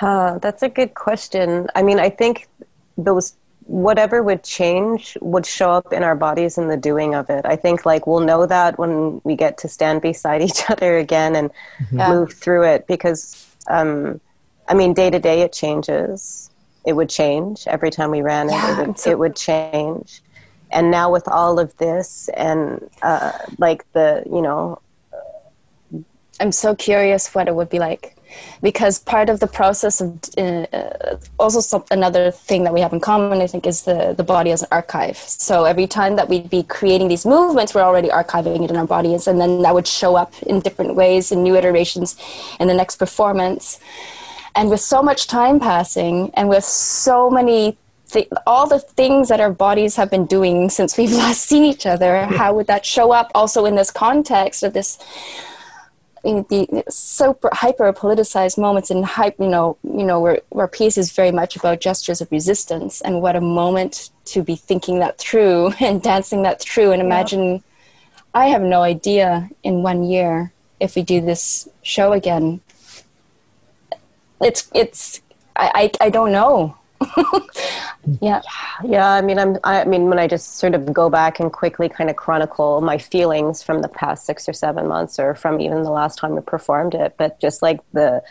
Uh, 0.00 0.38
that's 0.38 0.62
a 0.62 0.68
good 0.68 0.94
question. 0.94 1.68
I 1.74 1.82
mean, 1.82 1.98
I 1.98 2.10
think 2.10 2.48
those 2.96 3.34
whatever 3.68 4.22
would 4.22 4.42
change 4.42 5.18
would 5.20 5.44
show 5.44 5.70
up 5.70 5.92
in 5.92 6.02
our 6.02 6.16
bodies 6.16 6.56
in 6.56 6.68
the 6.68 6.76
doing 6.76 7.14
of 7.14 7.28
it. 7.28 7.44
I 7.44 7.54
think 7.54 7.84
like 7.84 8.06
we'll 8.06 8.20
know 8.20 8.46
that 8.46 8.78
when 8.78 9.20
we 9.24 9.36
get 9.36 9.58
to 9.58 9.68
stand 9.68 10.00
beside 10.00 10.40
each 10.48 10.70
other 10.70 10.98
again 10.98 11.36
and 11.36 11.50
mm-hmm. 11.82 11.98
move 11.98 12.32
through 12.32 12.64
it 12.64 12.86
because 12.86 13.46
um, 13.68 14.20
I 14.68 14.74
mean 14.74 14.94
day 14.94 15.10
to 15.10 15.18
day 15.18 15.42
it 15.42 15.52
changes. 15.52 16.50
It 16.86 16.94
would 16.94 17.10
change 17.10 17.66
every 17.66 17.90
time 17.90 18.10
we 18.10 18.22
ran 18.22 18.48
yeah, 18.48 18.72
it. 18.72 18.82
It 18.82 18.86
would, 18.86 18.98
so- 18.98 19.10
it 19.10 19.18
would 19.18 19.36
change. 19.36 20.22
And 20.70 20.90
now 20.90 21.10
with 21.10 21.26
all 21.28 21.58
of 21.58 21.74
this 21.78 22.28
and 22.36 22.90
uh, 23.02 23.32
like 23.58 23.90
the 23.92 24.22
you 24.26 24.42
know, 24.42 24.80
I'm 26.40 26.52
so 26.52 26.74
curious 26.74 27.34
what 27.34 27.48
it 27.48 27.54
would 27.54 27.70
be 27.70 27.78
like 27.78 28.17
because 28.62 28.98
part 28.98 29.28
of 29.28 29.40
the 29.40 29.46
process 29.46 30.00
of 30.00 30.18
uh, 30.38 31.16
also 31.38 31.60
some, 31.60 31.84
another 31.90 32.30
thing 32.30 32.64
that 32.64 32.74
we 32.74 32.80
have 32.80 32.92
in 32.92 33.00
common 33.00 33.40
i 33.40 33.46
think 33.46 33.66
is 33.66 33.82
the, 33.82 34.14
the 34.16 34.24
body 34.24 34.50
as 34.50 34.62
an 34.62 34.68
archive. 34.70 35.16
So 35.16 35.64
every 35.64 35.86
time 35.86 36.16
that 36.16 36.28
we'd 36.28 36.50
be 36.50 36.62
creating 36.62 37.08
these 37.08 37.24
movements 37.24 37.74
we're 37.74 37.82
already 37.82 38.08
archiving 38.08 38.64
it 38.64 38.70
in 38.70 38.76
our 38.76 38.86
bodies 38.86 39.26
and 39.26 39.40
then 39.40 39.62
that 39.62 39.74
would 39.74 39.86
show 39.86 40.16
up 40.16 40.32
in 40.42 40.60
different 40.60 40.94
ways 40.94 41.32
in 41.32 41.42
new 41.42 41.56
iterations 41.56 42.16
in 42.60 42.68
the 42.68 42.74
next 42.74 42.96
performance. 42.96 43.78
And 44.54 44.70
with 44.70 44.80
so 44.80 45.02
much 45.02 45.26
time 45.26 45.60
passing 45.60 46.30
and 46.34 46.48
with 46.48 46.64
so 46.64 47.30
many 47.30 47.76
th- 48.10 48.28
all 48.46 48.66
the 48.66 48.80
things 48.80 49.28
that 49.28 49.40
our 49.40 49.52
bodies 49.52 49.96
have 49.96 50.10
been 50.10 50.26
doing 50.26 50.70
since 50.70 50.96
we've 50.96 51.12
last 51.24 51.42
seen 51.42 51.64
each 51.64 51.86
other 51.86 52.24
how 52.24 52.54
would 52.54 52.66
that 52.66 52.84
show 52.84 53.12
up 53.12 53.30
also 53.34 53.64
in 53.66 53.74
this 53.76 53.90
context 53.90 54.62
of 54.62 54.72
this 54.72 54.98
the 56.22 56.84
super 56.88 57.50
hyper 57.52 57.92
politicized 57.92 58.58
moments 58.58 58.90
and 58.90 59.04
hype, 59.04 59.36
you 59.38 59.48
know, 59.48 59.76
you 59.82 60.04
know, 60.04 60.20
where 60.20 60.40
where 60.50 60.68
peace 60.68 60.98
is 60.98 61.12
very 61.12 61.32
much 61.32 61.56
about 61.56 61.80
gestures 61.80 62.20
of 62.20 62.30
resistance, 62.30 63.00
and 63.00 63.22
what 63.22 63.36
a 63.36 63.40
moment 63.40 64.10
to 64.26 64.42
be 64.42 64.56
thinking 64.56 64.98
that 65.00 65.18
through 65.18 65.72
and 65.80 66.02
dancing 66.02 66.42
that 66.42 66.60
through, 66.60 66.92
and 66.92 67.02
imagine. 67.02 67.54
Yeah. 67.54 67.60
I 68.34 68.48
have 68.48 68.62
no 68.62 68.82
idea 68.82 69.48
in 69.64 69.82
one 69.82 70.04
year 70.04 70.52
if 70.80 70.94
we 70.94 71.02
do 71.02 71.20
this 71.20 71.68
show 71.82 72.12
again. 72.12 72.60
It's 74.40 74.70
it's 74.74 75.20
I 75.56 75.90
I, 76.00 76.06
I 76.06 76.10
don't 76.10 76.30
know. 76.30 76.76
yeah. 78.20 78.40
Yeah 78.84 79.10
i 79.10 79.20
mean 79.20 79.38
i'm 79.38 79.58
i 79.64 79.84
mean 79.84 80.08
when 80.08 80.18
i 80.18 80.26
just 80.26 80.56
sort 80.56 80.74
of 80.74 80.92
go 80.92 81.10
back 81.10 81.40
and 81.40 81.52
quickly 81.52 81.88
kind 81.88 82.10
of 82.10 82.16
chronicle 82.16 82.80
my 82.80 82.98
feelings 82.98 83.62
from 83.62 83.82
the 83.82 83.88
past 83.88 84.24
six 84.24 84.48
or 84.48 84.52
seven 84.52 84.86
months 84.86 85.18
or 85.18 85.34
from 85.34 85.60
even 85.60 85.82
the 85.82 85.90
last 85.90 86.18
time 86.18 86.34
we 86.34 86.40
performed 86.40 86.94
it 86.94 87.14
but 87.18 87.40
just 87.40 87.62
like 87.62 87.80
the 87.92 88.22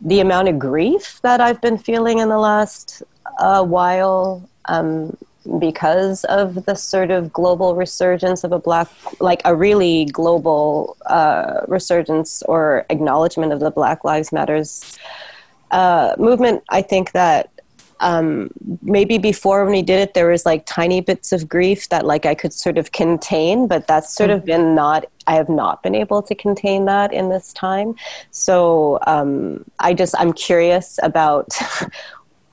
the 0.00 0.20
amount 0.20 0.48
of 0.48 0.58
grief 0.58 1.20
that 1.22 1.40
i've 1.40 1.60
been 1.60 1.78
feeling 1.78 2.18
in 2.18 2.28
the 2.28 2.38
last 2.38 3.02
uh, 3.38 3.62
while 3.62 4.48
um, 4.66 5.16
because 5.58 6.24
of 6.24 6.64
the 6.66 6.74
sort 6.74 7.10
of 7.10 7.32
global 7.32 7.74
resurgence 7.74 8.44
of 8.44 8.52
a 8.52 8.58
black 8.58 8.88
like 9.20 9.42
a 9.44 9.54
really 9.54 10.04
global 10.06 10.96
uh, 11.06 11.62
resurgence 11.66 12.42
or 12.44 12.86
acknowledgement 12.90 13.52
of 13.52 13.60
the 13.60 13.70
black 13.70 14.04
lives 14.04 14.32
matters 14.32 14.98
uh, 15.70 16.14
movement 16.18 16.62
i 16.68 16.80
think 16.80 17.12
that 17.12 17.50
um, 18.02 18.50
maybe 18.82 19.16
before 19.16 19.64
when 19.64 19.72
we 19.72 19.82
did 19.82 20.00
it 20.00 20.14
there 20.14 20.28
was 20.28 20.44
like 20.44 20.66
tiny 20.66 21.00
bits 21.00 21.32
of 21.32 21.48
grief 21.48 21.88
that 21.88 22.04
like 22.04 22.26
i 22.26 22.34
could 22.34 22.52
sort 22.52 22.76
of 22.76 22.92
contain 22.92 23.66
but 23.66 23.86
that's 23.86 24.14
sort 24.14 24.30
mm-hmm. 24.30 24.38
of 24.38 24.44
been 24.44 24.74
not 24.74 25.06
i 25.26 25.34
have 25.34 25.48
not 25.48 25.82
been 25.82 25.94
able 25.94 26.22
to 26.22 26.34
contain 26.34 26.84
that 26.84 27.12
in 27.12 27.28
this 27.28 27.52
time 27.52 27.94
so 28.30 28.98
um, 29.06 29.64
i 29.78 29.94
just 29.94 30.14
i'm 30.18 30.32
curious 30.32 30.98
about 31.02 31.48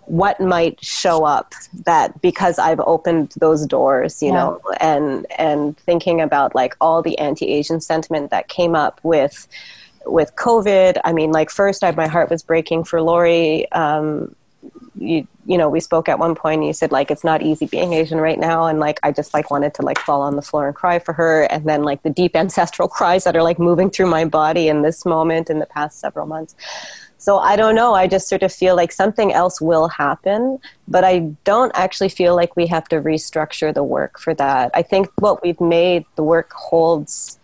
what 0.10 0.42
might 0.42 0.84
show 0.84 1.24
up 1.24 1.54
that 1.86 2.20
because 2.20 2.58
I've 2.58 2.80
opened 2.80 3.36
those 3.40 3.68
doors, 3.68 4.24
you 4.24 4.30
yeah. 4.30 4.34
know, 4.34 4.62
and 4.80 5.28
and 5.38 5.78
thinking 5.78 6.20
about 6.20 6.56
like 6.56 6.76
all 6.82 7.04
the 7.04 7.16
anti-Asian 7.20 7.80
sentiment 7.80 8.32
that 8.32 8.48
came 8.48 8.76
up 8.76 9.00
with 9.04 9.48
with 10.08 10.36
COVID. 10.36 10.98
I 11.06 11.14
mean, 11.14 11.32
like 11.32 11.52
first, 11.52 11.84
I 11.84 11.92
my 11.92 12.08
heart 12.08 12.32
was 12.32 12.42
breaking 12.42 12.86
for 12.86 13.04
Laurie. 13.04 13.72
Um, 13.72 14.36
you 14.96 15.28
you 15.50 15.58
know 15.58 15.68
we 15.68 15.80
spoke 15.80 16.08
at 16.08 16.20
one 16.20 16.36
point 16.36 16.60
and 16.60 16.68
you 16.68 16.74
said 16.74 16.92
like 16.92 17.10
it's 17.10 17.24
not 17.24 17.42
easy 17.42 17.66
being 17.66 17.92
asian 17.94 18.20
right 18.20 18.40
now. 18.40 18.68
And 18.68 18.80
like 18.80 19.00
i 19.04 19.12
just 19.12 19.34
like 19.34 19.50
wanted 19.50 19.74
to 19.74 19.82
like 19.82 19.98
fall 20.00 20.22
on 20.22 20.36
the 20.36 20.42
floor 20.42 20.68
and 20.68 20.76
cry 20.76 21.00
for 21.00 21.14
her. 21.14 21.44
And 21.44 21.66
then 21.66 21.84
like 21.84 22.04
the 22.04 22.10
deep 22.10 22.36
ancestral 22.44 22.88
cries 22.88 23.24
that 23.24 23.36
are 23.36 23.44
like 23.44 23.60
moving 23.60 23.90
through 23.90 24.10
my 24.10 24.26
body 24.26 24.68
in 24.68 24.84
this 24.84 25.06
moment 25.06 25.50
in 25.50 25.60
the 25.60 25.66
past 25.66 26.00
several 26.00 26.28
months. 26.28 26.56
So 27.18 27.40
i 27.40 27.56
don't 27.56 27.76
know. 27.76 27.96
I 27.96 28.08
just 28.08 28.30
sort 28.30 28.44
of 28.44 28.54
feel 28.54 28.76
like 28.76 28.92
something 28.92 29.34
else 29.34 29.60
will 29.60 29.88
happen. 29.88 30.60
But 30.88 31.04
i 31.04 31.20
don't 31.44 31.72
actually 31.74 32.10
feel 32.10 32.36
like 32.36 32.56
we 32.56 32.68
have 32.68 32.88
to 32.90 32.98
restructure 32.98 33.74
the 33.74 33.84
work 33.84 34.20
for 34.20 34.36
that. 34.36 34.70
I 34.76 34.84
think 34.84 35.10
what 35.16 35.42
we've 35.44 35.60
made 35.60 36.06
the 36.16 36.24
work 36.24 36.54
holds 36.54 37.40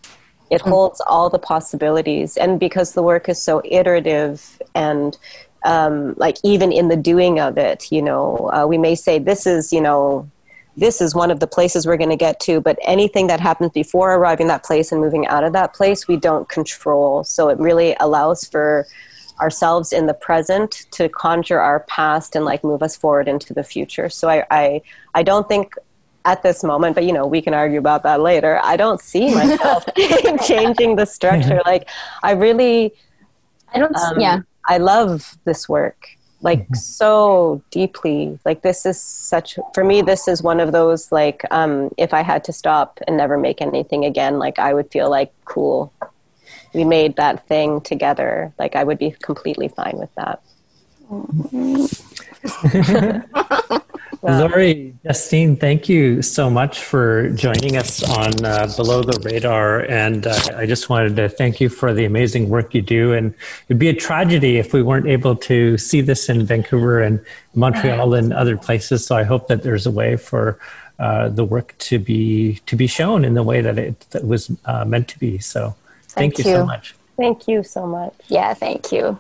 it 0.52 0.62
mm. 0.62 0.70
holds 0.70 1.02
all 1.08 1.30
the 1.30 1.40
possibilities. 1.40 2.38
And 2.38 2.60
because 2.60 2.94
the 2.94 3.02
work 3.02 3.28
is 3.30 3.42
so 3.42 3.62
iterative 3.66 4.62
and 4.76 5.18
um, 5.66 6.14
like 6.18 6.38
even 6.44 6.72
in 6.72 6.88
the 6.88 6.96
doing 6.96 7.40
of 7.40 7.58
it, 7.58 7.92
you 7.92 8.02
know, 8.02 8.50
uh, 8.54 8.66
we 8.68 8.78
may 8.78 8.96
say 8.96 9.20
this 9.20 9.46
is, 9.46 9.74
you 9.74 9.82
know, 9.82 10.30
this 10.78 11.02
is 11.02 11.16
one 11.16 11.32
of 11.32 11.40
the 11.40 11.48
places 11.48 11.88
we're 11.88 11.98
going 11.98 12.10
to 12.10 12.16
get 12.16 12.40
to, 12.42 12.62
but 12.62 12.78
anything 12.84 13.28
that 13.28 13.40
happens 13.40 13.72
before 13.72 14.14
arriving 14.14 14.48
that 14.48 14.64
place 14.64 14.92
and 14.92 15.02
moving 15.02 15.26
out 15.28 15.44
of 15.44 15.54
that 15.54 15.74
place, 15.74 16.08
we 16.08 16.18
don't 16.18 16.48
control. 16.50 17.24
So 17.24 17.50
it 17.50 17.58
really 17.60 17.96
allows 18.00 18.46
for 18.46 18.86
ourselves 19.40 19.92
in 19.92 20.06
the 20.06 20.14
present 20.14 20.86
to 20.92 21.10
conjure 21.10 21.60
our 21.60 21.82
past 21.82 22.36
and 22.36 22.46
like 22.46 22.64
move 22.64 22.84
us 22.84 22.96
forward 22.96 23.28
into 23.28 23.54
the 23.54 23.64
future. 23.64 24.10
So 24.10 24.30
I, 24.30 24.46
I, 24.52 24.82
I 25.14 25.24
don't 25.24 25.48
think 25.48 25.74
at 26.26 26.44
this 26.44 26.64
moment, 26.64 26.96
but 26.96 27.06
you 27.06 27.14
know, 27.14 27.26
we 27.26 27.42
can 27.42 27.54
argue 27.54 27.80
about 27.80 28.04
that 28.04 28.20
later. 28.20 28.60
I 28.64 28.78
don't 28.78 29.02
see 29.02 29.34
myself 29.36 29.86
changing 30.46 30.96
the 30.96 31.06
structure. 31.06 31.62
Like 31.66 31.90
I 32.22 32.32
really, 32.32 32.94
I 33.74 33.80
don't, 33.80 33.96
um, 33.96 34.20
yeah. 34.20 34.42
I 34.68 34.78
love 34.78 35.38
this 35.46 35.70
work 35.70 36.16
like 36.46 36.60
mm-hmm. 36.60 36.76
so 36.76 37.62
deeply. 37.72 38.40
Like 38.46 38.62
this 38.62 38.86
is 38.86 39.02
such 39.02 39.58
for 39.74 39.84
me. 39.84 40.02
This 40.04 40.28
is 40.28 40.44
one 40.44 40.60
of 40.60 40.72
those 40.72 41.12
like 41.12 41.44
um, 41.52 41.90
if 41.98 42.14
I 42.14 42.22
had 42.22 42.44
to 42.46 42.54
stop 42.54 43.00
and 43.08 43.18
never 43.18 43.38
make 43.38 43.62
anything 43.62 44.06
again, 44.06 44.38
like 44.38 44.60
I 44.60 44.74
would 44.74 44.92
feel 44.92 45.10
like 45.10 45.34
cool. 45.46 45.92
We 46.74 46.84
made 46.84 47.16
that 47.16 47.48
thing 47.48 47.82
together. 47.82 48.54
Like 48.60 48.76
I 48.76 48.84
would 48.84 49.00
be 49.00 49.12
completely 49.12 49.70
fine 49.70 49.98
with 49.98 50.14
that. 50.16 50.42
Laurie, 54.26 54.94
Justine, 55.06 55.56
thank 55.56 55.88
you 55.88 56.22
so 56.22 56.50
much 56.50 56.80
for 56.80 57.30
joining 57.30 57.78
us 57.78 58.04
on 58.04 58.44
uh, 58.44 58.68
Below 58.76 59.04
the 59.04 59.20
Radar. 59.24 59.82
And 59.82 60.26
uh, 60.26 60.40
I 60.56 60.66
just 60.66 60.90
wanted 60.90 61.16
to 61.18 61.30
thank 61.30 61.62
you 61.62 61.70
for 61.70 61.94
the 61.94 62.06
amazing 62.06 62.50
work 62.50 62.74
you 62.74 62.82
do. 62.82 63.14
And 63.14 63.34
it'd 63.68 63.80
be 63.80 63.90
a 63.90 63.94
tragedy 63.94 64.58
if 64.58 64.74
we 64.74 64.82
weren't 64.82 65.08
able 65.08 65.36
to 65.36 65.78
see 65.78 66.02
this 66.02 66.28
in 66.28 66.46
Vancouver 66.46 67.02
and 67.02 67.24
Montreal 67.54 68.16
and 68.16 68.34
other 68.34 68.58
places. 68.58 69.06
So 69.06 69.16
I 69.16 69.24
hope 69.24 69.48
that 69.48 69.64
there's 69.64 69.86
a 69.86 69.92
way 69.92 70.16
for 70.18 70.60
uh, 70.98 71.30
the 71.30 71.44
work 71.44 71.76
to 71.78 72.00
be 72.00 72.62
to 72.66 72.76
be 72.76 72.88
shown 72.88 73.26
in 73.26 73.34
the 73.34 73.44
way 73.44 73.62
that 73.62 73.78
it 73.78 74.00
that 74.12 74.26
was 74.26 74.50
uh, 74.66 74.86
meant 74.86 75.08
to 75.10 75.20
be. 75.20 75.38
So 75.40 75.76
thank, 76.08 76.36
thank 76.36 76.40
you. 76.40 76.52
you 76.52 76.58
so 76.58 76.66
much. 76.66 76.96
Thank 77.18 77.48
you 77.48 77.64
so 77.64 77.86
much. 77.86 78.14
Yeah, 78.28 78.54
thank 78.54 78.92
you. 78.92 79.20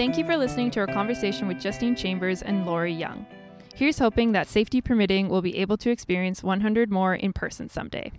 Thank 0.00 0.16
you 0.16 0.24
for 0.24 0.38
listening 0.38 0.70
to 0.70 0.80
our 0.80 0.86
conversation 0.86 1.46
with 1.46 1.60
Justine 1.60 1.94
Chambers 1.94 2.40
and 2.40 2.64
Laurie 2.64 2.90
Young. 2.90 3.26
Here's 3.74 3.98
hoping 3.98 4.32
that 4.32 4.48
safety 4.48 4.80
permitting 4.80 5.28
will 5.28 5.42
be 5.42 5.58
able 5.58 5.76
to 5.76 5.90
experience 5.90 6.42
100 6.42 6.90
more 6.90 7.14
in 7.14 7.34
person 7.34 7.68
someday. 7.68 8.10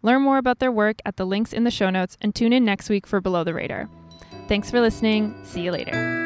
Learn 0.00 0.22
more 0.22 0.38
about 0.38 0.60
their 0.60 0.72
work 0.72 1.02
at 1.04 1.18
the 1.18 1.26
links 1.26 1.52
in 1.52 1.64
the 1.64 1.70
show 1.70 1.90
notes 1.90 2.16
and 2.22 2.34
tune 2.34 2.54
in 2.54 2.64
next 2.64 2.88
week 2.88 3.06
for 3.06 3.20
Below 3.20 3.44
the 3.44 3.52
Radar. 3.52 3.90
Thanks 4.48 4.70
for 4.70 4.80
listening. 4.80 5.38
See 5.44 5.60
you 5.60 5.72
later. 5.72 6.17